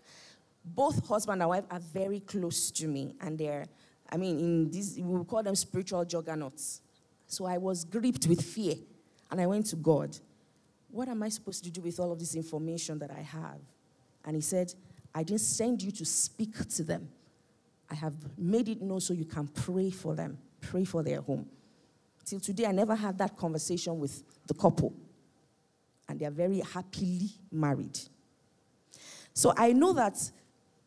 [0.64, 3.66] both husband and wife are very close to me, and they're,
[4.12, 6.82] I mean, in this, we call them spiritual juggernauts.
[7.26, 8.76] So I was gripped with fear,
[9.32, 10.16] and I went to God.
[10.92, 13.60] What am I supposed to do with all of this information that I have?
[14.24, 14.74] And He said,
[15.16, 17.10] I didn't send you to speak to them.
[17.92, 21.46] I have made it known so you can pray for them, pray for their home.
[22.24, 24.94] Till today, I never had that conversation with the couple
[26.08, 28.00] and they are very happily married.
[29.34, 30.18] So I know that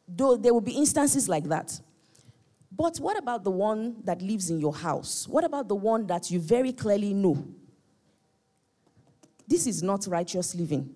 [0.08, 1.78] though there will be instances like that.
[2.76, 5.28] But what about the one that lives in your house?
[5.28, 7.46] What about the one that you very clearly know?
[9.46, 10.94] This is not righteous living.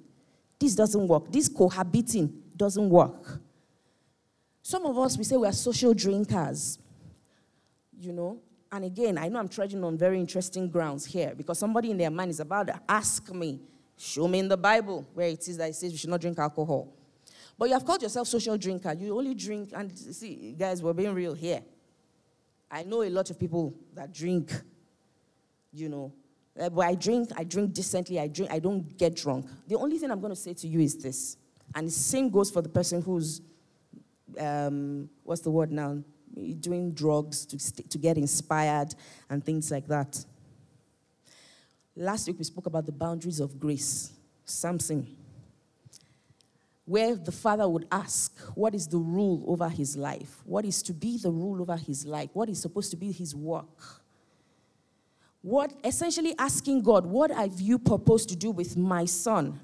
[0.59, 1.31] This doesn't work.
[1.31, 3.40] This cohabiting doesn't work.
[4.69, 6.79] Some of us, we say we are social drinkers,
[7.99, 8.39] you know.
[8.71, 12.11] And again, I know I'm treading on very interesting grounds here because somebody in their
[12.11, 13.61] mind is about to ask me,
[13.97, 16.39] Show me in the Bible where it is that it says we should not drink
[16.39, 16.95] alcohol.
[17.57, 18.93] But you have called yourself social drinker.
[18.93, 21.62] You only drink, and see, guys, we're being real here.
[22.71, 24.53] I know a lot of people that drink,
[25.73, 26.12] you know.
[26.61, 29.47] Uh, but I drink, I drink decently, I drink, I don't get drunk.
[29.66, 31.39] The only thing I'm going to say to you is this,
[31.75, 33.41] and the same goes for the person who's,
[34.39, 36.03] um, what's the word now,
[36.61, 38.95] doing drugs to, to get inspired
[39.31, 40.24] and things like that.
[41.97, 44.12] Last week we spoke about the boundaries of grace.
[44.45, 45.07] Samson.
[46.85, 50.41] Where the father would ask, What is the rule over his life?
[50.45, 52.31] What is to be the rule over his life?
[52.33, 54.03] What is supposed to be his work?
[55.43, 59.61] What essentially asking God, what have you proposed to do with my son?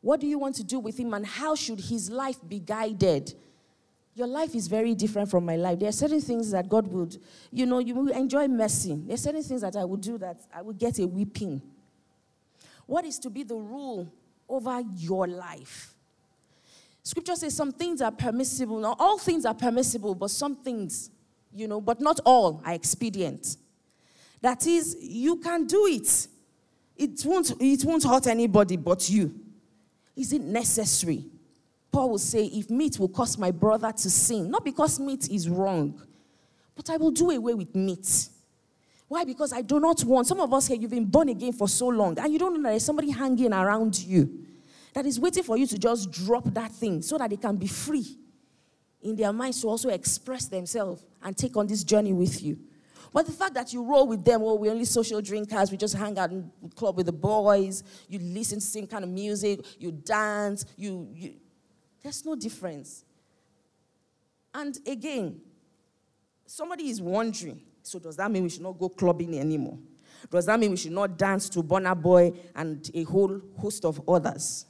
[0.00, 3.34] What do you want to do with him and how should his life be guided?
[4.18, 5.78] Your life is very different from my life.
[5.78, 7.16] There are certain things that God would,
[7.52, 9.00] you know, you will enjoy mercy.
[9.06, 11.62] There are certain things that I would do that I would get a weeping.
[12.86, 14.12] What is to be the rule
[14.48, 15.94] over your life?
[17.04, 18.80] Scripture says some things are permissible.
[18.80, 21.10] Now, all things are permissible, but some things,
[21.54, 23.56] you know, but not all are expedient.
[24.40, 26.26] That is, you can do it.
[26.96, 29.32] It won't, it won't hurt anybody but you.
[30.16, 31.24] Is it necessary?
[31.90, 35.48] Paul will say, if meat will cause my brother to sin, not because meat is
[35.48, 36.00] wrong,
[36.74, 38.28] but I will do away with meat.
[39.08, 39.24] Why?
[39.24, 40.26] Because I do not want.
[40.26, 42.62] Some of us here, you've been born again for so long, and you don't know
[42.62, 44.44] that there's somebody hanging around you
[44.92, 47.66] that is waiting for you to just drop that thing so that they can be
[47.66, 48.18] free
[49.00, 52.58] in their minds to also express themselves and take on this journey with you.
[53.12, 55.94] But the fact that you roll with them, oh, we're only social drinkers, we just
[55.94, 59.92] hang out in club with the boys, you listen to same kind of music, you
[59.92, 61.34] dance, you, you
[62.02, 63.04] there's no difference.
[64.54, 65.40] And again,
[66.46, 69.78] somebody is wondering, so does that mean we should not go clubbing anymore?
[70.30, 74.08] Does that mean we should not dance to Burna Boy and a whole host of
[74.08, 74.66] others?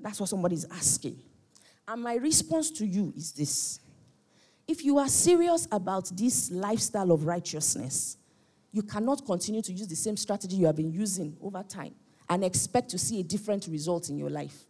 [0.00, 1.18] That's what somebody is asking.
[1.86, 3.80] And my response to you is this
[4.66, 8.16] if you are serious about this lifestyle of righteousness,
[8.70, 11.94] you cannot continue to use the same strategy you have been using over time
[12.30, 14.64] and expect to see a different result in your life.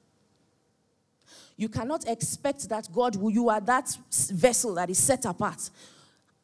[1.57, 5.71] You cannot expect that God, who you are that vessel that is set apart.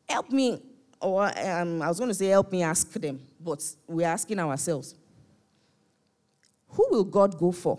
[0.09, 0.63] Help me,
[1.01, 4.95] or um, I was going to say, help me ask them, but we're asking ourselves
[6.71, 7.79] who will God go for?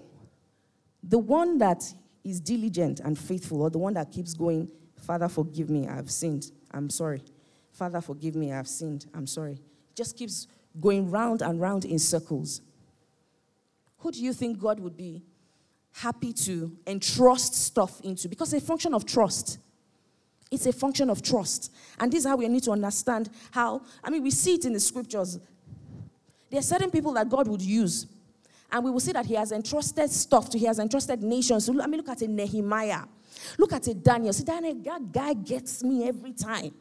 [1.04, 1.84] The one that
[2.24, 4.70] is diligent and faithful, or the one that keeps going
[5.02, 6.52] Father, forgive me, I've sinned.
[6.72, 7.24] I'm sorry.
[7.72, 9.06] Father, forgive me, I've sinned.
[9.14, 9.60] I'm sorry.
[9.96, 10.48] Just keeps
[10.80, 12.62] going round and round in circles.
[14.00, 15.24] Who do you think God would be
[15.94, 18.30] happy to entrust stuff into?
[18.30, 19.60] Because it's a function of trust.
[20.52, 21.72] It's a function of trust.
[22.00, 24.74] And this is how we need to understand how, I mean, we see it in
[24.74, 25.40] the scriptures.
[26.50, 28.08] There are certain people that God would use.
[28.72, 31.66] And we will see that He has entrusted stuff to, He has entrusted nations.
[31.66, 33.04] So, I mean, look at a Nehemiah.
[33.58, 34.34] Look at it, Daniel.
[34.34, 36.74] See, Daniel, that guy gets me every time.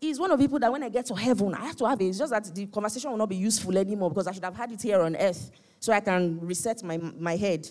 [0.00, 2.00] He's one of the people that when I get to heaven, I have to have
[2.00, 2.06] it.
[2.06, 4.70] It's just that the conversation will not be useful anymore because I should have had
[4.70, 7.68] it here on earth so I can reset my, my head.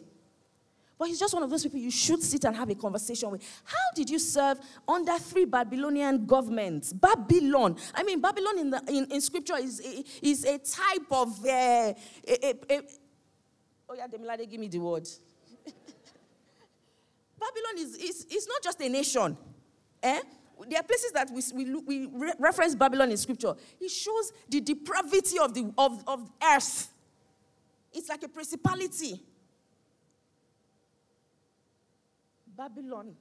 [0.98, 3.44] But he's just one of those people you should sit and have a conversation with.
[3.64, 6.92] How did you serve under three Babylonian governments?
[6.92, 7.76] Babylon.
[7.94, 9.80] I mean, Babylon in, the, in, in scripture is,
[10.22, 11.46] is a type of.
[11.46, 11.94] Uh, a,
[12.28, 12.82] a, a,
[13.90, 15.08] oh, yeah, Demilade, give me the word.
[17.40, 19.38] Babylon is, is, is not just a nation.
[20.02, 20.22] Eh?
[20.68, 23.54] There are places that we, we, we reference Babylon in scripture.
[23.80, 26.92] It shows the depravity of, the, of, of earth.
[27.94, 29.22] It's like a principality.
[32.58, 33.14] Babylon.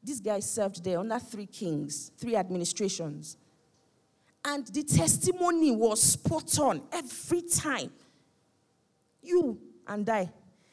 [0.00, 3.36] This guy served there under three kings, three administrations.
[4.44, 7.90] And the testimony was spot on every time.
[9.20, 10.30] You and I,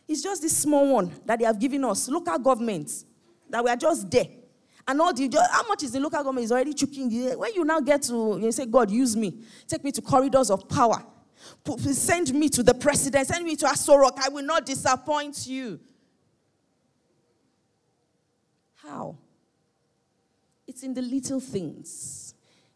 [0.08, 3.06] it's just this small one that they have given us, local governments,
[3.50, 4.28] that we are just there.
[4.88, 7.10] And all the, how much is the local government is already choking
[7.40, 9.42] When you now get to, you say, God, use me.
[9.68, 11.04] Take me to corridors of power.
[11.80, 13.28] Send me to the president.
[13.28, 14.20] Send me to Aso Rock.
[14.24, 15.80] I will not disappoint you.
[18.84, 19.18] How?
[20.68, 22.34] It's in the little things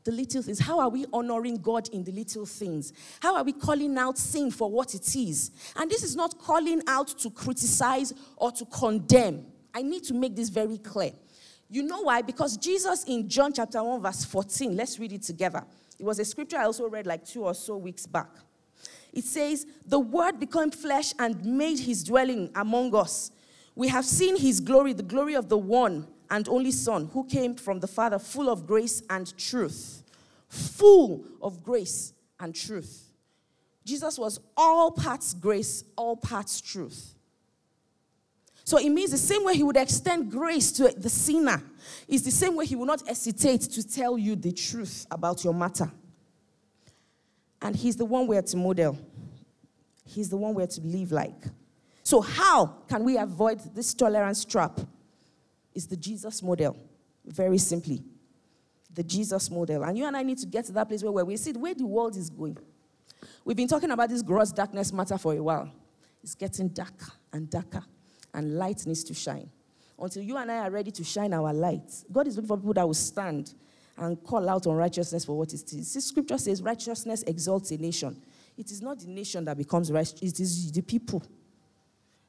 [0.08, 0.60] the little things?
[0.60, 2.93] How are we honoring God in the little things?
[3.20, 5.51] How are we calling out sin for what it is?
[5.76, 9.45] And this is not calling out to criticize or to condemn.
[9.74, 11.12] I need to make this very clear.
[11.70, 12.22] You know why?
[12.22, 15.64] Because Jesus in John chapter 1, verse 14, let's read it together.
[15.99, 18.30] It was a scripture I also read like two or so weeks back.
[19.12, 23.32] It says, The word became flesh and made his dwelling among us.
[23.78, 27.53] We have seen his glory, the glory of the one and only Son who came
[27.53, 30.01] from the Father, full of grace and truth.
[30.49, 33.03] Full of grace and truth.
[33.86, 37.13] Jesus was all parts grace, all parts truth.
[38.63, 41.61] So it means the same way he would extend grace to the sinner
[42.07, 45.53] is the same way he will not hesitate to tell you the truth about your
[45.53, 45.91] matter.
[47.61, 48.97] And he's the one we're to model.
[50.03, 51.43] He's the one we're to live like.
[52.08, 54.80] So how can we avoid this tolerance trap?
[55.76, 56.78] is the Jesus model.
[57.26, 58.01] Very simply.
[58.93, 59.84] The Jesus model.
[59.84, 61.86] And you and I need to get to that place where, we see where the
[61.86, 62.58] world is going.
[63.43, 65.70] We've been talking about this gross darkness matter for a while.
[66.24, 67.84] It's getting darker and darker,
[68.34, 69.49] and light needs to shine.
[69.99, 72.74] Until you and I are ready to shine our light, God is looking for people
[72.76, 73.53] that will stand
[73.97, 75.91] and call out on righteousness for what it is.
[75.91, 78.16] See, scripture says righteousness exalts a nation.
[78.58, 81.22] It is not the nation that becomes righteous, it is the people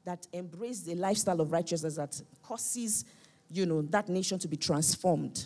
[0.08, 3.04] that embrace the lifestyle of righteousness that causes,
[3.52, 5.44] you know, that nation to be transformed.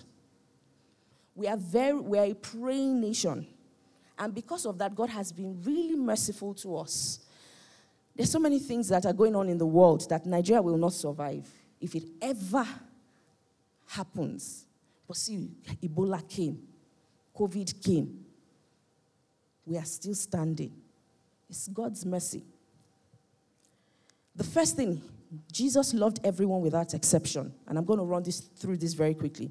[1.34, 3.44] We are very, we are a praying nation.
[4.16, 7.18] And because of that, God has been really merciful to us.
[8.14, 10.92] There's so many things that are going on in the world that Nigeria will not
[10.92, 11.50] survive
[11.80, 12.64] if it ever
[13.88, 14.64] happens.
[15.08, 15.50] But see,
[15.82, 16.62] Ebola came,
[17.36, 18.24] COVID came.
[19.66, 20.72] We are still standing.
[21.50, 22.44] It's God's mercy.
[24.36, 25.02] The first thing,
[25.50, 27.52] Jesus loved everyone without exception.
[27.66, 29.50] And I'm going to run this through this very quickly.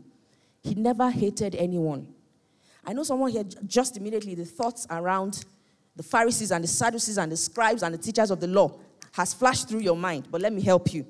[0.64, 2.08] He never hated anyone.
[2.86, 5.46] I know someone here just immediately the thoughts around
[5.96, 8.80] the Pharisees and the Sadducees and the scribes and the teachers of the law
[9.14, 11.06] has flashed through your mind, but let me help you.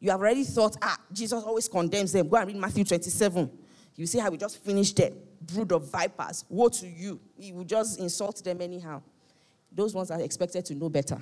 [0.00, 2.28] You have already thought, ah, Jesus always condemns them.
[2.28, 3.50] Go and read Matthew 27.
[3.96, 5.10] You see how we just finished there.
[5.40, 6.44] Brood of vipers.
[6.48, 7.20] Woe to you.
[7.36, 9.02] He will just insult them anyhow.
[9.70, 11.20] Those ones are expected to know better.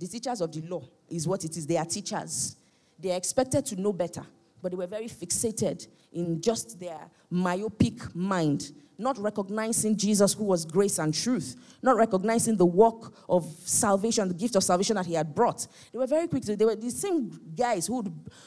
[0.00, 1.66] The teachers of the law is what it is.
[1.66, 2.56] They are teachers.
[2.98, 4.24] They are expected to know better,
[4.62, 6.98] but they were very fixated in just their
[7.28, 13.44] myopic mind, not recognizing Jesus, who was grace and truth, not recognizing the work of
[13.66, 15.66] salvation, the gift of salvation that he had brought.
[15.92, 16.44] They were very quick.
[16.44, 18.02] To, they were the same guys who,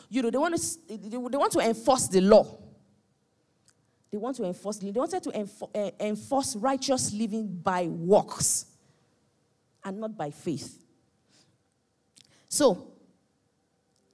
[0.10, 2.58] you know, they want to, they, want to enforce the law.
[4.12, 5.32] They want to enforce, they wanted to
[5.76, 8.66] eh, enforce righteous living by works
[9.84, 10.83] and not by faith.
[12.54, 12.86] So,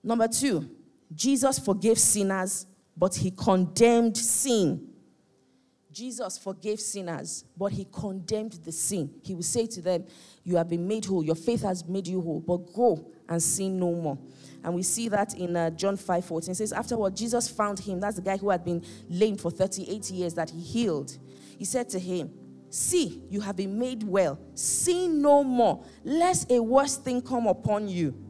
[0.02, 0.70] number two,
[1.14, 4.88] Jesus forgave sinners, but he condemned sin.
[5.92, 9.14] Jesus forgave sinners, but he condemned the sin.
[9.24, 10.06] He would say to them,
[10.46, 11.22] You have been made whole.
[11.22, 14.18] Your faith has made you whole, but go and sin no more.
[14.64, 16.52] And we see that in uh, John 5 14.
[16.52, 18.00] It says, Afterward, Jesus found him.
[18.00, 21.18] That's the guy who had been lame for 38 years that he healed.
[21.58, 22.32] He said to him,
[22.70, 24.40] See, you have been made well.
[24.54, 28.29] Sin no more, lest a worse thing come upon you.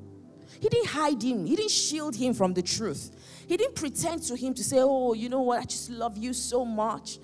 [0.60, 3.12] He didn't hide him, he didn't shield him from the truth.
[3.47, 5.60] He didn't pretend to him to say, Oh, you know what?
[5.60, 7.20] I just love you so much.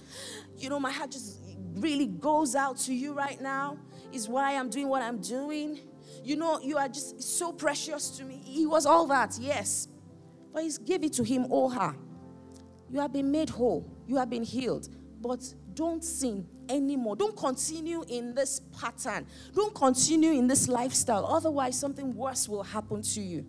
[0.57, 1.39] You know, my heart just
[1.75, 3.77] really goes out to you right now,
[4.11, 5.79] is why I'm doing what I'm doing.
[6.23, 8.41] You know, you are just so precious to me.
[8.43, 9.87] He was all that, yes.
[10.53, 11.95] But he gave it to him, oh, her.
[12.89, 14.89] You have been made whole, you have been healed.
[15.21, 17.15] But don't sin anymore.
[17.15, 19.25] Don't continue in this pattern.
[19.53, 21.25] Don't continue in this lifestyle.
[21.25, 23.45] Otherwise, something worse will happen to you.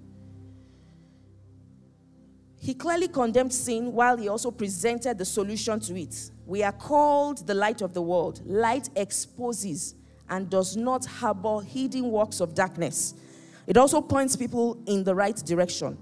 [2.58, 6.30] He clearly condemned sin while he also presented the solution to it.
[6.46, 8.40] We are called the light of the world.
[8.44, 9.94] Light exposes
[10.28, 13.14] and does not harbor hidden works of darkness.
[13.66, 15.98] It also points people in the right direction.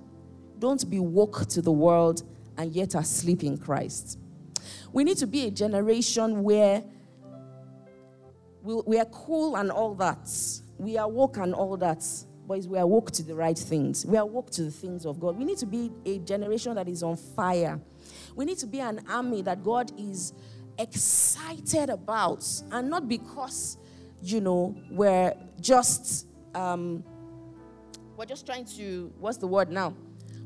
[0.59, 2.23] Don't be woke to the world
[2.57, 4.19] and yet asleep in Christ.
[4.93, 6.85] We need to be a generation where
[8.65, 10.29] we, are cool and all that.
[10.79, 12.05] We are woke and all that.
[12.47, 14.05] But we are woke to the right things.
[14.05, 15.39] We are woke to the things of God.
[15.39, 17.81] We need to be a generation that is on fire.
[18.35, 20.35] We need to be an army that God is
[20.79, 22.45] excited about.
[22.71, 23.79] And not because,
[24.23, 27.05] you know, we're just um,
[28.17, 29.95] we're just trying to, what's the word now?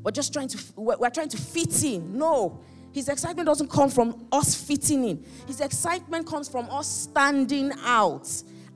[0.03, 2.17] We're just trying to, we're trying to fit in.
[2.17, 2.59] No,
[2.91, 8.27] his excitement doesn't come from us fitting in, His excitement comes from us standing out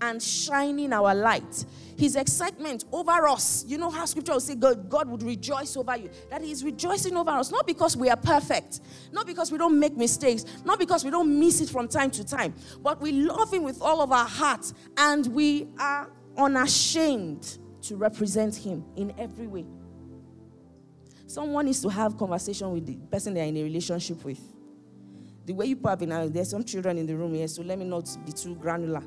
[0.01, 1.65] and shining our light.
[1.97, 5.95] His excitement over us, you know how scripture will say God, God would rejoice over
[5.95, 6.09] you.
[6.29, 9.79] That He is rejoicing over us, not because we are perfect, not because we don't
[9.79, 13.53] make mistakes, not because we don't miss it from time to time, but we love
[13.53, 19.47] Him with all of our heart and we are unashamed to represent Him in every
[19.47, 19.65] way.
[21.33, 24.39] Someone needs to have conversation with the person they're in a relationship with.
[25.47, 27.85] The way you probably now, there's some children in the room here, so let me
[27.85, 29.01] not be too granular.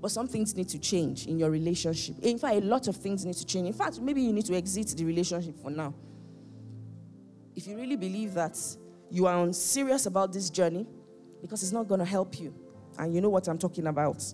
[0.00, 2.20] But some things need to change in your relationship.
[2.20, 3.66] In fact, a lot of things need to change.
[3.66, 5.92] In fact, maybe you need to exit the relationship for now.
[7.56, 8.56] If you really believe that
[9.10, 10.86] you are serious about this journey,
[11.40, 12.54] because it's not going to help you.
[13.00, 14.24] And you know what I'm talking about.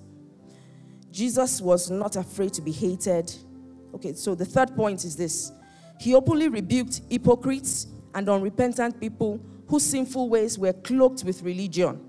[1.10, 3.34] Jesus was not afraid to be hated.
[3.94, 5.52] Okay, so the third point is this
[5.98, 12.00] he openly rebuked hypocrites and unrepentant people whose sinful ways were cloaked with religion.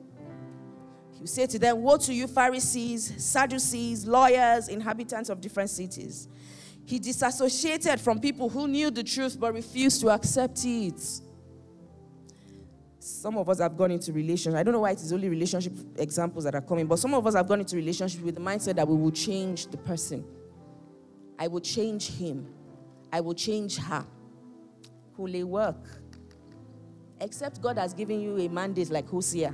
[1.20, 6.30] He said to them, Woe to you, Pharisees, Sadducees, lawyers, inhabitants of different cities.
[6.86, 11.02] He disassociated from people who knew the truth but refused to accept it.
[13.00, 14.56] Some of us have gone into relationships.
[14.56, 17.26] I don't know why it is only relationship examples that are coming, but some of
[17.28, 20.26] us have gone into relationships with the mindset that we will change the person.
[21.38, 22.48] I will change him.
[23.12, 24.06] I will change her.
[25.18, 25.86] It work?
[27.20, 29.54] Except God has given you a mandate like Hosea.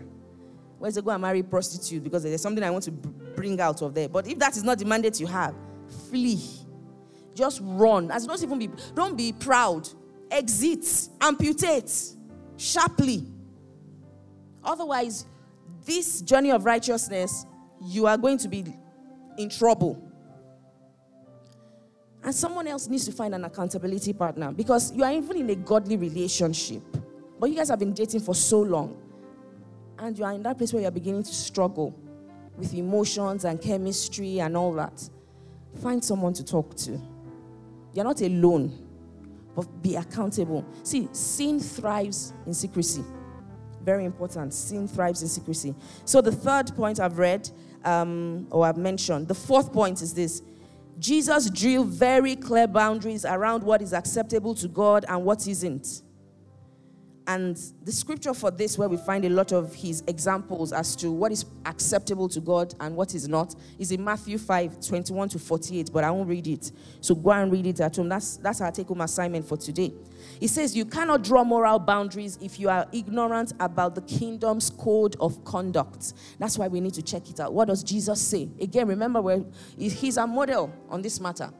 [0.77, 3.93] Where's to go and marry prostitute because there's something I want to bring out of
[3.93, 4.07] there.
[4.07, 5.55] But if that is not the mandate you have,
[6.09, 6.43] flee.
[7.33, 8.11] Just run.
[8.11, 9.89] As not even be don't be proud.
[10.29, 10.85] Exit.
[11.21, 11.91] Amputate
[12.57, 13.25] sharply.
[14.63, 15.25] Otherwise,
[15.85, 17.45] this journey of righteousness,
[17.81, 18.65] you are going to be
[19.37, 20.04] in trouble.
[22.25, 25.55] And someone else needs to find an accountability partner because you are even in a
[25.55, 26.81] godly relationship.
[27.39, 28.99] But you guys have been dating for so long.
[29.99, 31.95] And you are in that place where you're beginning to struggle
[32.57, 35.07] with emotions and chemistry and all that.
[35.83, 36.99] Find someone to talk to.
[37.93, 38.75] You're not alone,
[39.55, 40.65] but be accountable.
[40.81, 43.03] See, sin thrives in secrecy.
[43.83, 44.51] Very important.
[44.55, 45.75] Sin thrives in secrecy.
[46.05, 47.47] So, the third point I've read
[47.83, 50.41] um, or I've mentioned, the fourth point is this
[50.97, 56.03] Jesus drew very clear boundaries around what is acceptable to God and what isn't.
[57.27, 61.11] And the scripture for this, where we find a lot of his examples as to
[61.11, 65.39] what is acceptable to God and what is not, is in Matthew 5 21 to
[65.39, 66.71] 48, but I won't read it.
[67.01, 68.09] So go and read it at home.
[68.09, 69.91] That's, that's our take home assignment for today.
[70.39, 75.15] He says, You cannot draw moral boundaries if you are ignorant about the kingdom's code
[75.19, 76.13] of conduct.
[76.39, 77.53] That's why we need to check it out.
[77.53, 78.49] What does Jesus say?
[78.59, 79.43] Again, remember,
[79.77, 81.51] he's a model on this matter.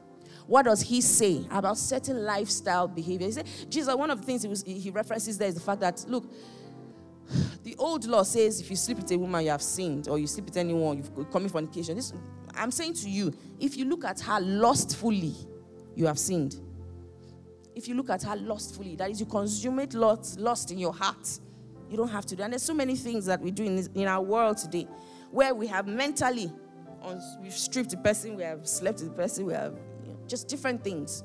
[0.46, 3.26] What does he say about certain lifestyle behavior?
[3.26, 5.80] He said, Jesus, one of the things he, was, he references there is the fact
[5.80, 6.30] that, look,
[7.64, 10.28] the old law says if you sleep with a woman, you have sinned, or you
[10.28, 11.96] sleep with anyone, you've committed fornication.
[11.96, 12.12] This,
[12.54, 15.34] I'm saying to you, if you look at her lustfully,
[15.96, 16.60] you have sinned.
[17.76, 21.38] If you look at her lustfully, that is, you consummate lust, lust in your heart,
[21.90, 22.42] you don't have to do.
[22.42, 24.88] And there's so many things that we do in, this, in our world today
[25.30, 26.50] where we have mentally,
[27.42, 29.78] we've stripped the person, we have slept with the person, we have
[30.26, 31.22] just different things.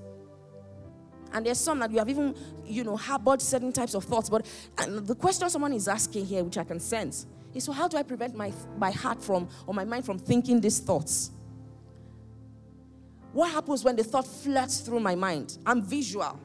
[1.32, 2.36] And there's some that we have even,
[2.66, 4.30] you know, harbored certain types of thoughts.
[4.30, 4.46] But
[4.76, 8.04] the question someone is asking here, which I can sense, is so how do I
[8.04, 11.32] prevent my, my heart from, or my mind from thinking these thoughts?
[13.34, 15.58] What happens when the thought flirts through my mind?
[15.66, 16.40] I'm visual.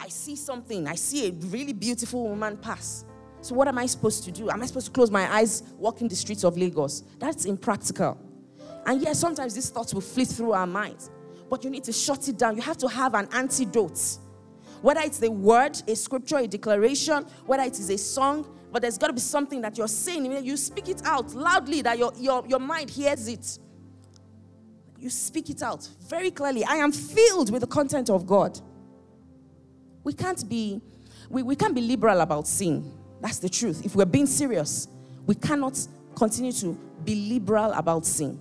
[0.00, 0.86] I see something.
[0.86, 3.04] I see a really beautiful woman pass.
[3.40, 4.50] So what am I supposed to do?
[4.50, 7.04] Am I supposed to close my eyes walking the streets of Lagos?
[7.18, 8.18] That's impractical.
[8.86, 11.10] And yes, sometimes these thoughts will flit through our minds
[11.48, 12.56] but you need to shut it down.
[12.56, 14.18] You have to have an antidote.
[14.82, 18.98] Whether it's the word, a scripture, a declaration, whether it is a song, but there's
[18.98, 20.44] got to be something that you're saying.
[20.44, 23.58] You speak it out loudly that your, your, your mind hears it.
[24.98, 26.64] You speak it out very clearly.
[26.64, 28.60] I am filled with the content of God.
[30.02, 30.80] We can't be,
[31.30, 32.92] we, we can't be liberal about sin.
[33.20, 33.84] That's the truth.
[33.84, 34.88] If we're being serious,
[35.26, 35.78] we cannot
[36.16, 38.40] continue to be liberal about sin.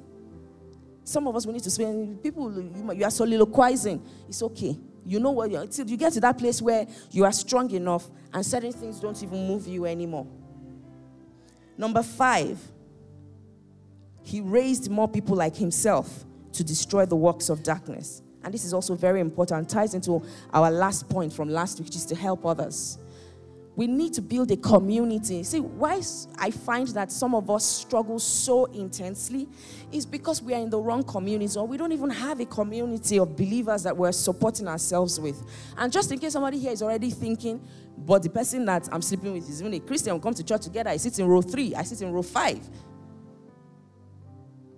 [1.03, 2.51] Some of us we need to spend people
[2.93, 4.01] you are soliloquizing.
[4.27, 4.77] It's okay.
[5.05, 8.45] You know what until you get to that place where you are strong enough and
[8.45, 10.27] certain things don't even move you anymore.
[11.77, 12.59] Number five,
[14.21, 18.21] he raised more people like himself to destroy the works of darkness.
[18.43, 20.23] And this is also very important, ties into
[20.53, 22.97] our last point from last week, which is to help others
[23.77, 25.43] we need to build a community.
[25.43, 26.01] See, why
[26.39, 29.47] I find that some of us struggle so intensely
[29.91, 33.19] is because we are in the wrong communities or we don't even have a community
[33.19, 35.39] of believers that we're supporting ourselves with.
[35.77, 37.61] And just in case somebody here is already thinking,
[37.99, 40.63] but the person that I'm sleeping with is even a Christian, we come to church
[40.63, 42.67] together, I sit in row three, I sit in row five.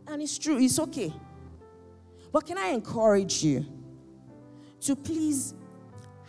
[0.08, 1.14] And it's true, it's okay.
[2.32, 3.66] But can I encourage you
[4.82, 5.56] to please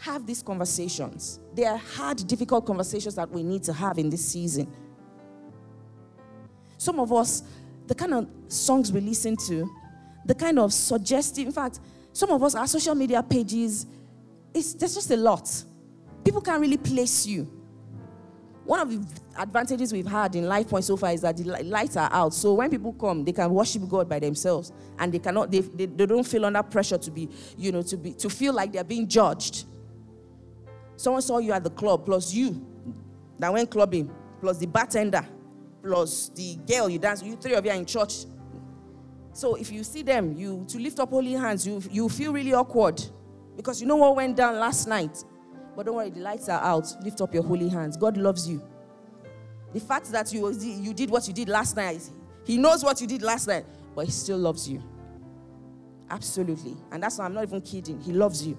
[0.00, 1.40] have these conversations.
[1.54, 4.66] They are hard, difficult conversations that we need to have in this season.
[6.78, 7.42] Some of us,
[7.86, 9.70] the kind of songs we listen to,
[10.24, 11.80] the kind of suggestive, in fact,
[12.12, 13.86] some of us, our social media pages,
[14.54, 15.48] it's, there's just a lot.
[16.24, 17.59] People can't really place you.
[18.70, 21.96] One of the advantages we've had in Life Point so far is that the lights
[21.96, 22.32] are out.
[22.32, 25.50] So when people come, they can worship God by themselves, and they cannot.
[25.50, 28.52] They, they, they don't feel under pressure to be, you know, to be to feel
[28.52, 29.64] like they're being judged.
[30.94, 32.64] Someone saw you at the club, plus you
[33.40, 34.08] that went clubbing,
[34.40, 35.26] plus the bartender,
[35.82, 37.24] plus the girl you dance.
[37.24, 38.24] You three of you are in church.
[39.32, 42.54] So if you see them, you to lift up holy hands, you you feel really
[42.54, 43.02] awkward
[43.56, 45.24] because you know what went down last night.
[45.76, 46.92] But don't worry, the lights are out.
[47.02, 47.96] Lift up your holy hands.
[47.96, 48.62] God loves you.
[49.72, 52.02] The fact that you you did what you did last night,
[52.44, 53.64] He knows what you did last night,
[53.94, 54.82] but He still loves you.
[56.10, 58.00] Absolutely, and that's why I'm not even kidding.
[58.00, 58.58] He loves you.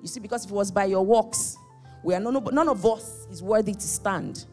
[0.00, 1.56] You see, because if it was by your works,
[2.02, 4.46] we are none, none of us is worthy to stand.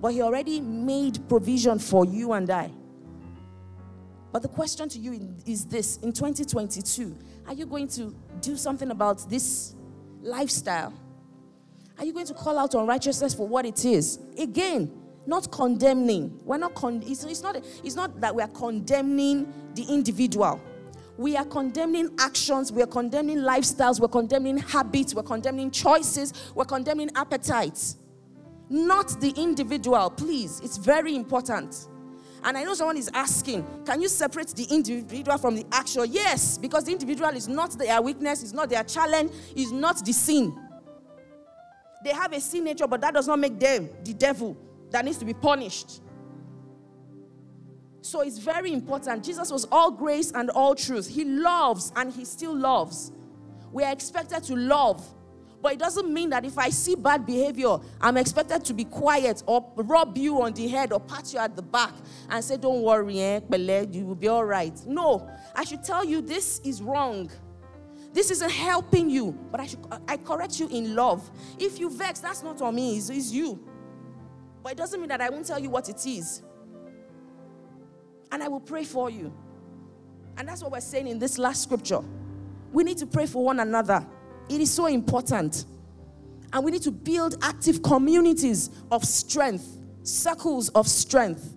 [0.00, 2.70] But He already made provision for you and I.
[4.32, 7.16] But the question to you is this in 2022,
[7.46, 9.74] are you going to do something about this
[10.20, 10.92] lifestyle?
[11.98, 14.18] Are you going to call out unrighteousness for what it is?
[14.38, 14.90] Again,
[15.26, 16.40] not condemning.
[16.44, 20.60] We're not con- it's, it's, not it's not that we are condemning the individual.
[21.18, 26.64] We are condemning actions, we are condemning lifestyles, we're condemning habits, we're condemning choices, we're
[26.64, 27.98] condemning appetites.
[28.70, 30.60] Not the individual, please.
[30.60, 31.88] It's very important.
[32.42, 36.04] And I know someone is asking, can you separate the individual from the action?
[36.08, 40.12] Yes, because the individual is not their weakness, is not their challenge, is not the
[40.12, 40.56] sin.
[42.02, 44.56] They have a sin nature, but that does not make them the devil
[44.90, 46.00] that needs to be punished.
[48.02, 49.22] So it's very important.
[49.22, 51.06] Jesus was all grace and all truth.
[51.06, 53.12] He loves and he still loves.
[53.70, 55.06] We are expected to love
[55.62, 59.42] but it doesn't mean that if I see bad behavior, I'm expected to be quiet
[59.46, 61.92] or rub you on the head or pat you at the back
[62.30, 63.40] and say, Don't worry, eh,
[63.90, 64.74] you will be all right.
[64.86, 67.30] No, I should tell you this is wrong.
[68.12, 71.30] This isn't helping you, but I should I correct you in love.
[71.58, 73.60] If you vex, that's not on me, it's, it's you.
[74.62, 76.42] But it doesn't mean that I won't tell you what it is.
[78.32, 79.32] And I will pray for you.
[80.36, 82.00] And that's what we're saying in this last scripture.
[82.72, 84.06] We need to pray for one another.
[84.50, 85.64] It is so important.
[86.52, 91.54] And we need to build active communities of strength, circles of strength.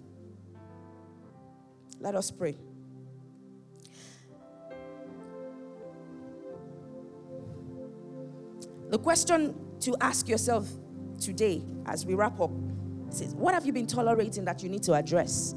[1.99, 2.55] Let us pray.
[8.91, 10.69] The question to ask yourself
[11.19, 12.51] today as we wrap up
[13.09, 15.55] is what have you been tolerating that you need to address?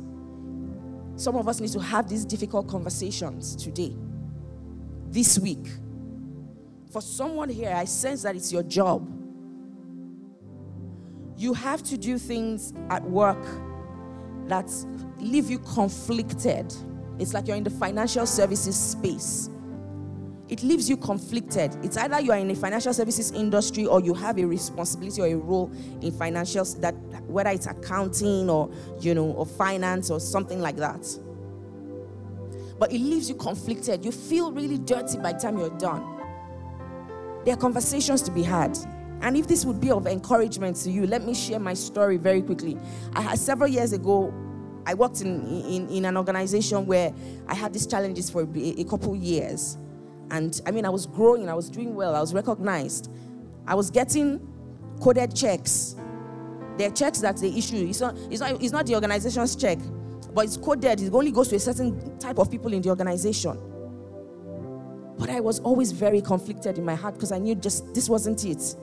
[1.16, 3.95] Some of us need to have these difficult conversations today,
[5.11, 5.66] this week.
[6.97, 9.07] For someone here, I sense that it's your job.
[11.36, 13.44] You have to do things at work
[14.47, 14.70] that
[15.18, 16.74] leave you conflicted.
[17.18, 19.51] It's like you're in the financial services space.
[20.49, 21.76] It leaves you conflicted.
[21.84, 25.26] It's either you are in the financial services industry or you have a responsibility or
[25.26, 25.70] a role
[26.01, 26.94] in financials that
[27.26, 31.07] whether it's accounting or you know or finance or something like that.
[32.78, 34.03] But it leaves you conflicted.
[34.03, 36.15] You feel really dirty by the time you're done.
[37.47, 38.76] There are conversations to be had.
[39.20, 42.42] And if this would be of encouragement to you, let me share my story very
[42.42, 42.76] quickly.
[43.14, 44.34] I had several years ago,
[44.84, 47.14] I worked in, in, in an organization where
[47.47, 49.78] I had these challenges for a, a couple years.
[50.32, 53.12] And I mean, I was growing, I was doing well, I was recognized.
[53.64, 54.40] I was getting
[55.01, 55.94] coded checks.
[56.76, 57.86] They're checks that they issue.
[57.88, 59.78] It's not, it's, not, it's not the organization's check,
[60.34, 61.01] but it's coded.
[61.01, 63.57] It only goes to a certain type of people in the organization.
[65.18, 68.44] But I was always very conflicted in my heart because I knew just this wasn't
[68.44, 68.76] it.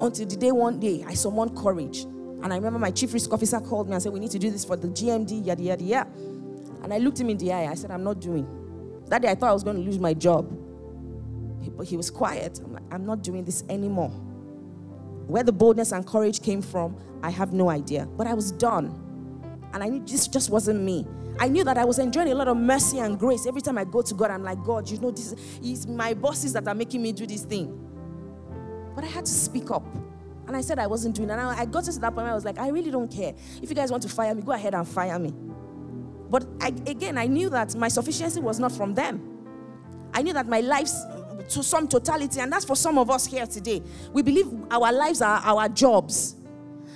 [0.00, 2.02] Until the day one day I summoned courage.
[2.02, 4.50] And I remember my chief risk officer called me and said, We need to do
[4.50, 6.10] this for the GMD, yada, yada, yada.
[6.82, 7.70] And I looked him in the eye.
[7.70, 8.46] I said, I'm not doing.
[9.08, 10.46] That day I thought I was going to lose my job.
[11.76, 12.60] But he was quiet.
[12.62, 14.10] I'm like, I'm not doing this anymore.
[15.26, 18.06] Where the boldness and courage came from, I have no idea.
[18.16, 19.00] But I was done.
[19.72, 21.06] And I knew this just wasn't me.
[21.38, 23.46] I knew that I was enjoying a lot of mercy and grace.
[23.46, 26.52] Every time I go to God, I'm like, God, you know, this is my bosses
[26.52, 27.80] that are making me do this thing.
[28.94, 29.84] But I had to speak up.
[30.46, 31.32] And I said I wasn't doing it.
[31.32, 33.34] And I got to that point where I was like, I really don't care.
[33.62, 35.32] If you guys want to fire me, go ahead and fire me.
[36.30, 39.30] But I, again, I knew that my sufficiency was not from them.
[40.12, 41.02] I knew that my life's
[41.48, 43.82] to some totality, and that's for some of us here today.
[44.12, 46.36] We believe our lives are our jobs.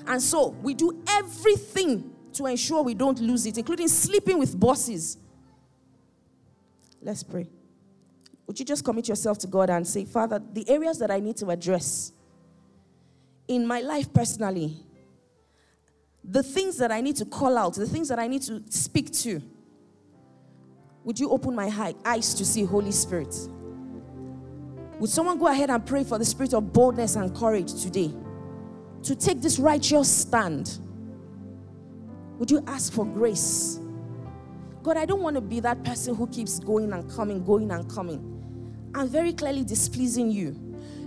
[0.06, 5.18] And so we do everything to ensure we don't lose it, including sleeping with bosses.
[7.02, 7.48] Let's pray.
[8.46, 11.36] Would you just commit yourself to God and say, Father, the areas that I need
[11.36, 12.12] to address
[13.46, 14.76] in my life personally,
[16.24, 19.12] the things that I need to call out, the things that I need to speak
[19.12, 19.42] to,
[21.04, 23.34] would you open my eyes to see Holy Spirit?
[24.98, 28.12] Would someone go ahead and pray for the spirit of boldness and courage today
[29.04, 30.78] to take this righteous stand?
[32.38, 33.80] Would you ask for grace?
[34.82, 37.90] God, I don't want to be that person who keeps going and coming, going and
[37.90, 40.52] coming, and very clearly displeasing you.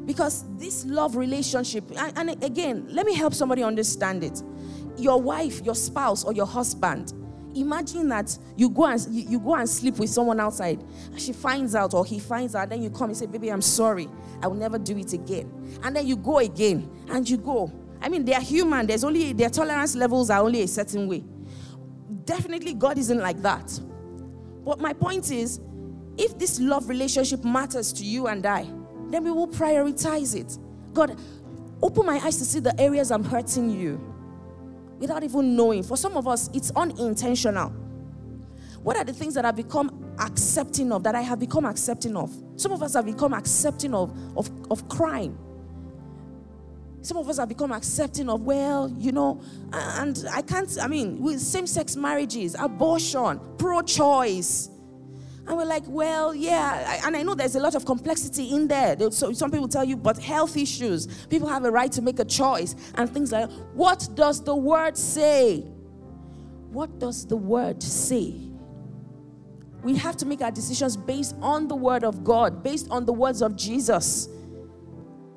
[0.06, 4.44] Because this love relationship, and, and again, let me help somebody understand it.
[4.98, 7.14] Your wife, your spouse, or your husband,
[7.56, 10.82] imagine that you go and you, you, go and sleep with someone outside
[11.18, 14.08] she finds out or he finds out then you come and say baby i'm sorry
[14.42, 15.52] i will never do it again
[15.84, 17.70] and then you go again and you go
[18.02, 18.88] I mean, they are human.
[18.88, 21.24] There's only their tolerance levels are only a certain way.
[22.26, 23.80] Definitely, God isn't like that.
[24.66, 25.60] But my point is,
[26.18, 28.64] if this love relationship matters to you and I,
[29.10, 30.58] then we will prioritize it.
[30.94, 31.20] God,
[31.82, 34.00] open my eyes to see the areas I'm hurting you
[34.98, 35.84] without even knowing.
[35.84, 37.70] For some of us, it's unintentional.
[38.84, 42.32] What are the things that I've become accepting of, that I have become accepting of?
[42.56, 45.38] Some of us have become accepting of, of, of crime
[47.02, 49.42] Some of us have become accepting of, well, you know,
[49.74, 54.70] and I can't, I mean, with same sex marriages, abortion, pro choice.
[55.48, 58.96] And we're like, well, yeah, and I know there's a lot of complexity in there.
[59.10, 62.26] So some people tell you, but health issues, people have a right to make a
[62.26, 63.56] choice and things like that.
[63.74, 65.62] What does the word say?
[66.70, 68.36] What does the word say?
[69.84, 73.14] We have to make our decisions based on the word of God, based on the
[73.14, 74.30] words of Jesus.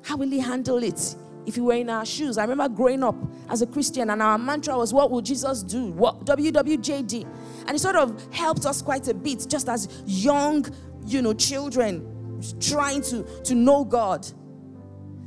[0.03, 1.15] How will he handle it?
[1.45, 2.37] If you were in our shoes.
[2.37, 3.15] I remember growing up
[3.49, 5.87] as a Christian, and our mantra was, What will Jesus do?
[5.87, 7.27] What WWJD?
[7.67, 10.65] And it sort of helped us quite a bit, just as young,
[11.05, 12.11] you know, children
[12.59, 14.27] trying to, to know God.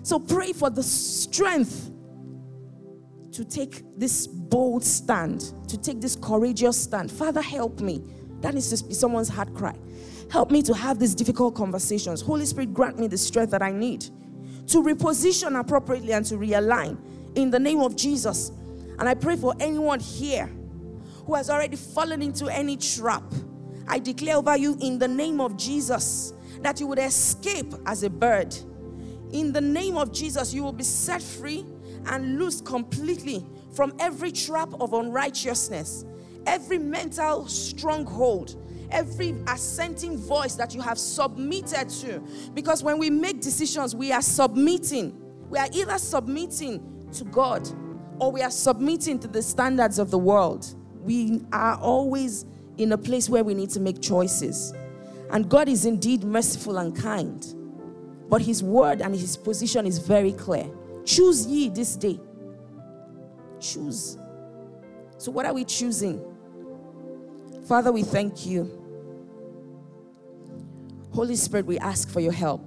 [0.03, 1.91] So pray for the strength
[3.33, 7.11] to take this bold stand, to take this courageous stand.
[7.11, 8.03] Father, help me.
[8.41, 9.77] That needs to be someone's heart cry.
[10.31, 12.21] Help me to have these difficult conversations.
[12.21, 14.07] Holy Spirit, grant me the strength that I need
[14.69, 16.99] to reposition appropriately and to realign
[17.35, 18.51] in the name of Jesus.
[18.99, 20.51] And I pray for anyone here
[21.27, 23.23] who has already fallen into any trap.
[23.87, 28.11] I declare over you in the name of Jesus that you would escape as a
[28.11, 28.55] bird.
[29.33, 31.65] In the name of Jesus, you will be set free
[32.07, 36.05] and loose completely from every trap of unrighteousness,
[36.47, 38.57] every mental stronghold
[38.91, 42.23] every assenting voice that you have submitted to.
[42.55, 45.17] Because when we make decisions, we are submitting.
[45.49, 47.69] We are either submitting to God
[48.21, 50.75] or we are submitting to the standards of the world.
[51.03, 52.45] We are always
[52.77, 54.73] in a place where we need to make choices.
[55.31, 57.55] And God is indeed merciful and kind.
[58.29, 60.69] But his word and his position is very clear.
[61.05, 62.21] Choose ye this day.
[63.61, 64.19] Choose.
[65.17, 66.23] So, what are we choosing?
[67.67, 68.78] Father, we thank you.
[71.19, 72.65] Holy Spirit, we ask for your help.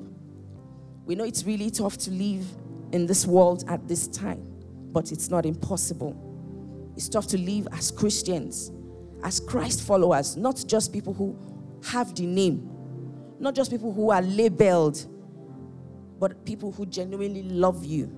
[1.06, 2.46] We know it's really tough to live
[2.92, 4.46] in this world at this time,
[4.92, 6.92] but it's not impossible.
[6.98, 8.74] It's tough to live as Christians,
[9.24, 11.34] as Christ followers, not just people who
[11.86, 12.70] have the name,
[13.40, 15.08] not just people who are labeled,
[16.20, 18.14] but people who genuinely love you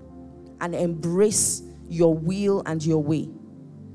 [0.61, 3.29] and embrace your will and your way.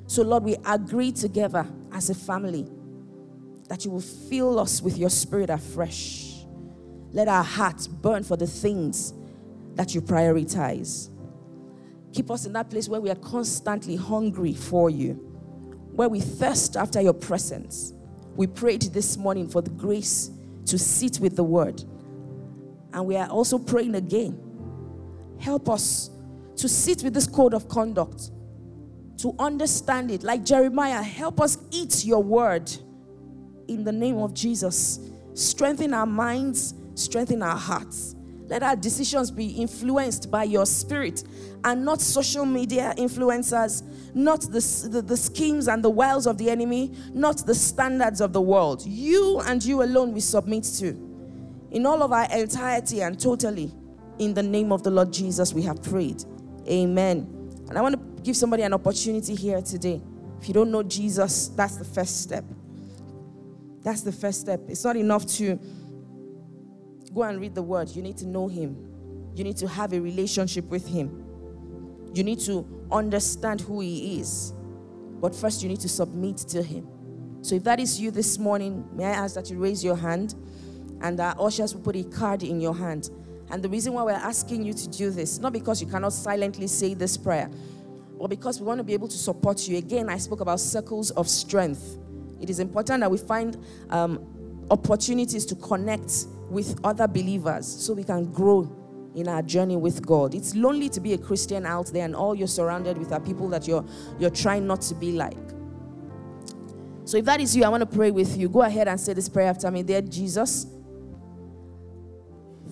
[0.06, 2.70] So, Lord, we agree together as a family
[3.68, 6.27] that you will fill us with your spirit afresh.
[7.12, 9.14] Let our hearts burn for the things
[9.74, 11.10] that you prioritize.
[12.12, 15.14] Keep us in that place where we are constantly hungry for you,
[15.92, 17.92] where we thirst after your presence.
[18.34, 20.30] We prayed this morning for the grace
[20.66, 21.82] to sit with the word.
[22.92, 24.40] And we are also praying again.
[25.38, 26.10] Help us
[26.56, 28.30] to sit with this code of conduct,
[29.18, 30.22] to understand it.
[30.22, 32.70] Like Jeremiah, help us eat your word
[33.68, 35.00] in the name of Jesus.
[35.34, 38.14] Strengthen our minds, strengthen our hearts.
[38.48, 41.22] Let our decisions be influenced by your spirit
[41.64, 43.82] and not social media influencers,
[44.14, 48.32] not the, the, the, schemes and the wiles of the enemy, not the standards of
[48.32, 48.86] the world.
[48.86, 50.88] You and you alone we submit to.
[51.70, 53.70] In all of our entirety and totally,
[54.18, 56.24] in the name of the Lord Jesus, we have prayed.
[56.66, 57.26] Amen.
[57.68, 60.00] And I want to give somebody an opportunity here today.
[60.40, 62.44] If you don't know Jesus, that's the first step.
[63.82, 64.60] That's the first step.
[64.68, 65.58] It's not enough to
[67.12, 67.88] go and read the word.
[67.90, 68.76] You need to know him.
[69.34, 71.24] You need to have a relationship with him.
[72.14, 74.52] You need to understand who he is.
[75.20, 76.88] But first, you need to submit to him.
[77.42, 80.34] So, if that is you this morning, may I ask that you raise your hand
[81.00, 83.10] and our ushers will put a card in your hand.
[83.50, 86.66] And the reason why we're asking you to do this, not because you cannot silently
[86.66, 87.50] say this prayer,
[88.18, 89.78] but because we want to be able to support you.
[89.78, 91.98] Again, I spoke about circles of strength.
[92.40, 93.56] It is important that we find
[93.90, 98.70] um, opportunities to connect with other believers so we can grow
[99.14, 100.34] in our journey with God.
[100.34, 103.48] It's lonely to be a Christian out there and all you're surrounded with are people
[103.48, 103.84] that you're
[104.18, 105.36] you're trying not to be like.
[107.04, 108.48] So if that is you, I want to pray with you.
[108.48, 109.82] Go ahead and say this prayer after me.
[109.82, 110.66] Dear Jesus,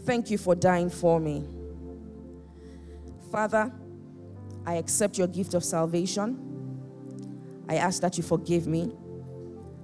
[0.05, 1.45] thank you for dying for me.
[3.33, 3.73] Father,
[4.67, 6.43] I accept your gift of salvation.
[7.69, 8.93] I ask that you forgive me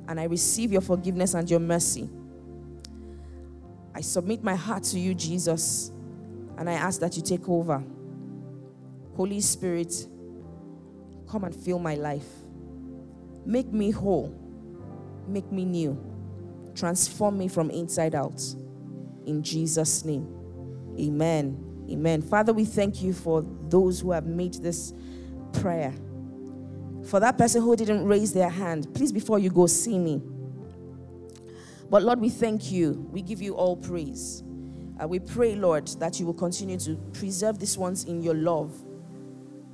[0.09, 2.09] and I receive your forgiveness and your mercy.
[3.95, 5.93] I submit my heart to you, Jesus,
[6.57, 7.83] and I ask that you take over.
[9.17, 10.07] Holy Spirit,
[11.29, 12.27] come and fill my life.
[13.45, 14.35] Make me whole.
[15.27, 15.99] Make me new.
[16.75, 18.43] Transform me from inside out.
[19.27, 20.27] In Jesus' name.
[20.99, 21.87] Amen.
[21.91, 22.23] Amen.
[22.23, 24.95] Father, we thank you for those who have made this
[25.53, 25.93] prayer.
[27.05, 30.23] For that person who didn't raise their hand, please, before you go, see me.
[31.93, 33.07] But Lord, we thank you.
[33.13, 34.43] We give you all praise.
[34.99, 38.73] Uh, we pray, Lord, that you will continue to preserve these ones in your love,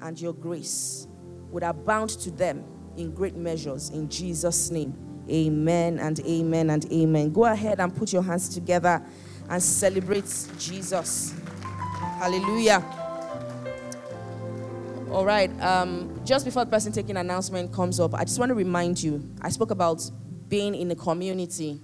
[0.01, 1.07] and your grace
[1.53, 2.65] would abound to them
[2.97, 3.91] in great measures.
[3.91, 4.95] In Jesus' name,
[5.31, 7.33] amen and amen and amen.
[7.33, 9.01] Go ahead and put your hands together
[9.49, 11.35] and celebrate Jesus.
[12.19, 12.85] Hallelujah.
[15.13, 15.53] All right.
[15.63, 19.23] Um, just before the person taking announcement comes up, I just want to remind you.
[19.41, 20.03] I spoke about
[20.49, 21.81] being in a community,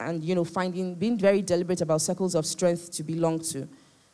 [0.00, 3.68] and you know, finding being very deliberate about circles of strength to belong to.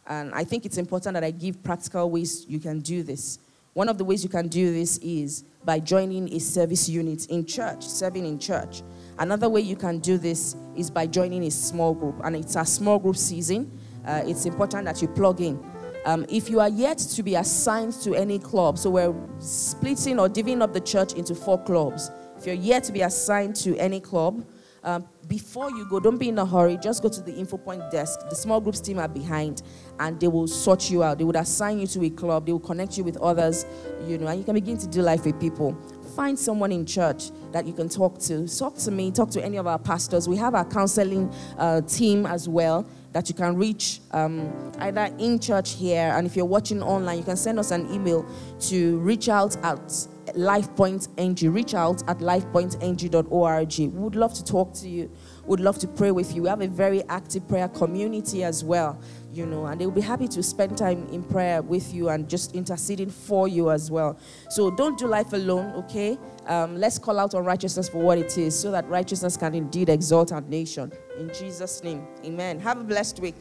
[0.06, 3.38] And I think it's important that I give practical ways you can do this.
[3.74, 7.46] One of the ways you can do this is by joining a service unit in
[7.46, 8.82] church, serving in church.
[9.18, 12.64] Another way you can do this is by joining a small group, and it's a
[12.64, 13.70] small group season.
[14.04, 15.62] Uh, it's important that you plug in.
[16.06, 20.28] Um, if you are yet to be assigned to any club, so we're splitting or
[20.28, 22.10] divvying up the church into four clubs.
[22.38, 24.44] If you're yet to be assigned to any club,
[24.82, 26.76] um, before you go, don't be in a hurry.
[26.76, 28.20] Just go to the info point desk.
[28.28, 29.62] The small groups team are behind,
[29.98, 31.18] and they will sort you out.
[31.18, 32.46] They would assign you to a club.
[32.46, 33.66] They will connect you with others,
[34.06, 35.76] you know, and you can begin to do life with people.
[36.16, 38.48] Find someone in church that you can talk to.
[38.48, 39.10] Talk to me.
[39.12, 40.28] Talk to any of our pastors.
[40.28, 45.38] We have our counseling uh, team as well that you can reach um, either in
[45.38, 48.24] church here, and if you're watching online, you can send us an email
[48.60, 51.54] to reach out at lifepointng.
[51.54, 53.78] Reach out at lifepointng.org.
[53.78, 55.10] We would love to talk to you.
[55.46, 56.42] Would love to pray with you.
[56.42, 59.00] We have a very active prayer community as well,
[59.32, 62.54] you know, and they'll be happy to spend time in prayer with you and just
[62.54, 64.18] interceding for you as well.
[64.50, 66.18] So don't do life alone, okay?
[66.46, 69.88] Um, let's call out on righteousness for what it is so that righteousness can indeed
[69.88, 70.92] exalt our nation.
[71.18, 72.60] In Jesus' name, amen.
[72.60, 73.36] Have a blessed week.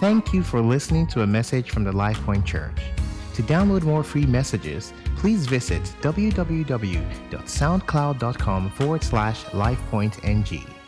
[0.00, 2.78] Thank you for listening to a message from the Life Point Church.
[3.34, 10.79] To download more free messages, please visit www.soundcloud.com forward slash lifepointng.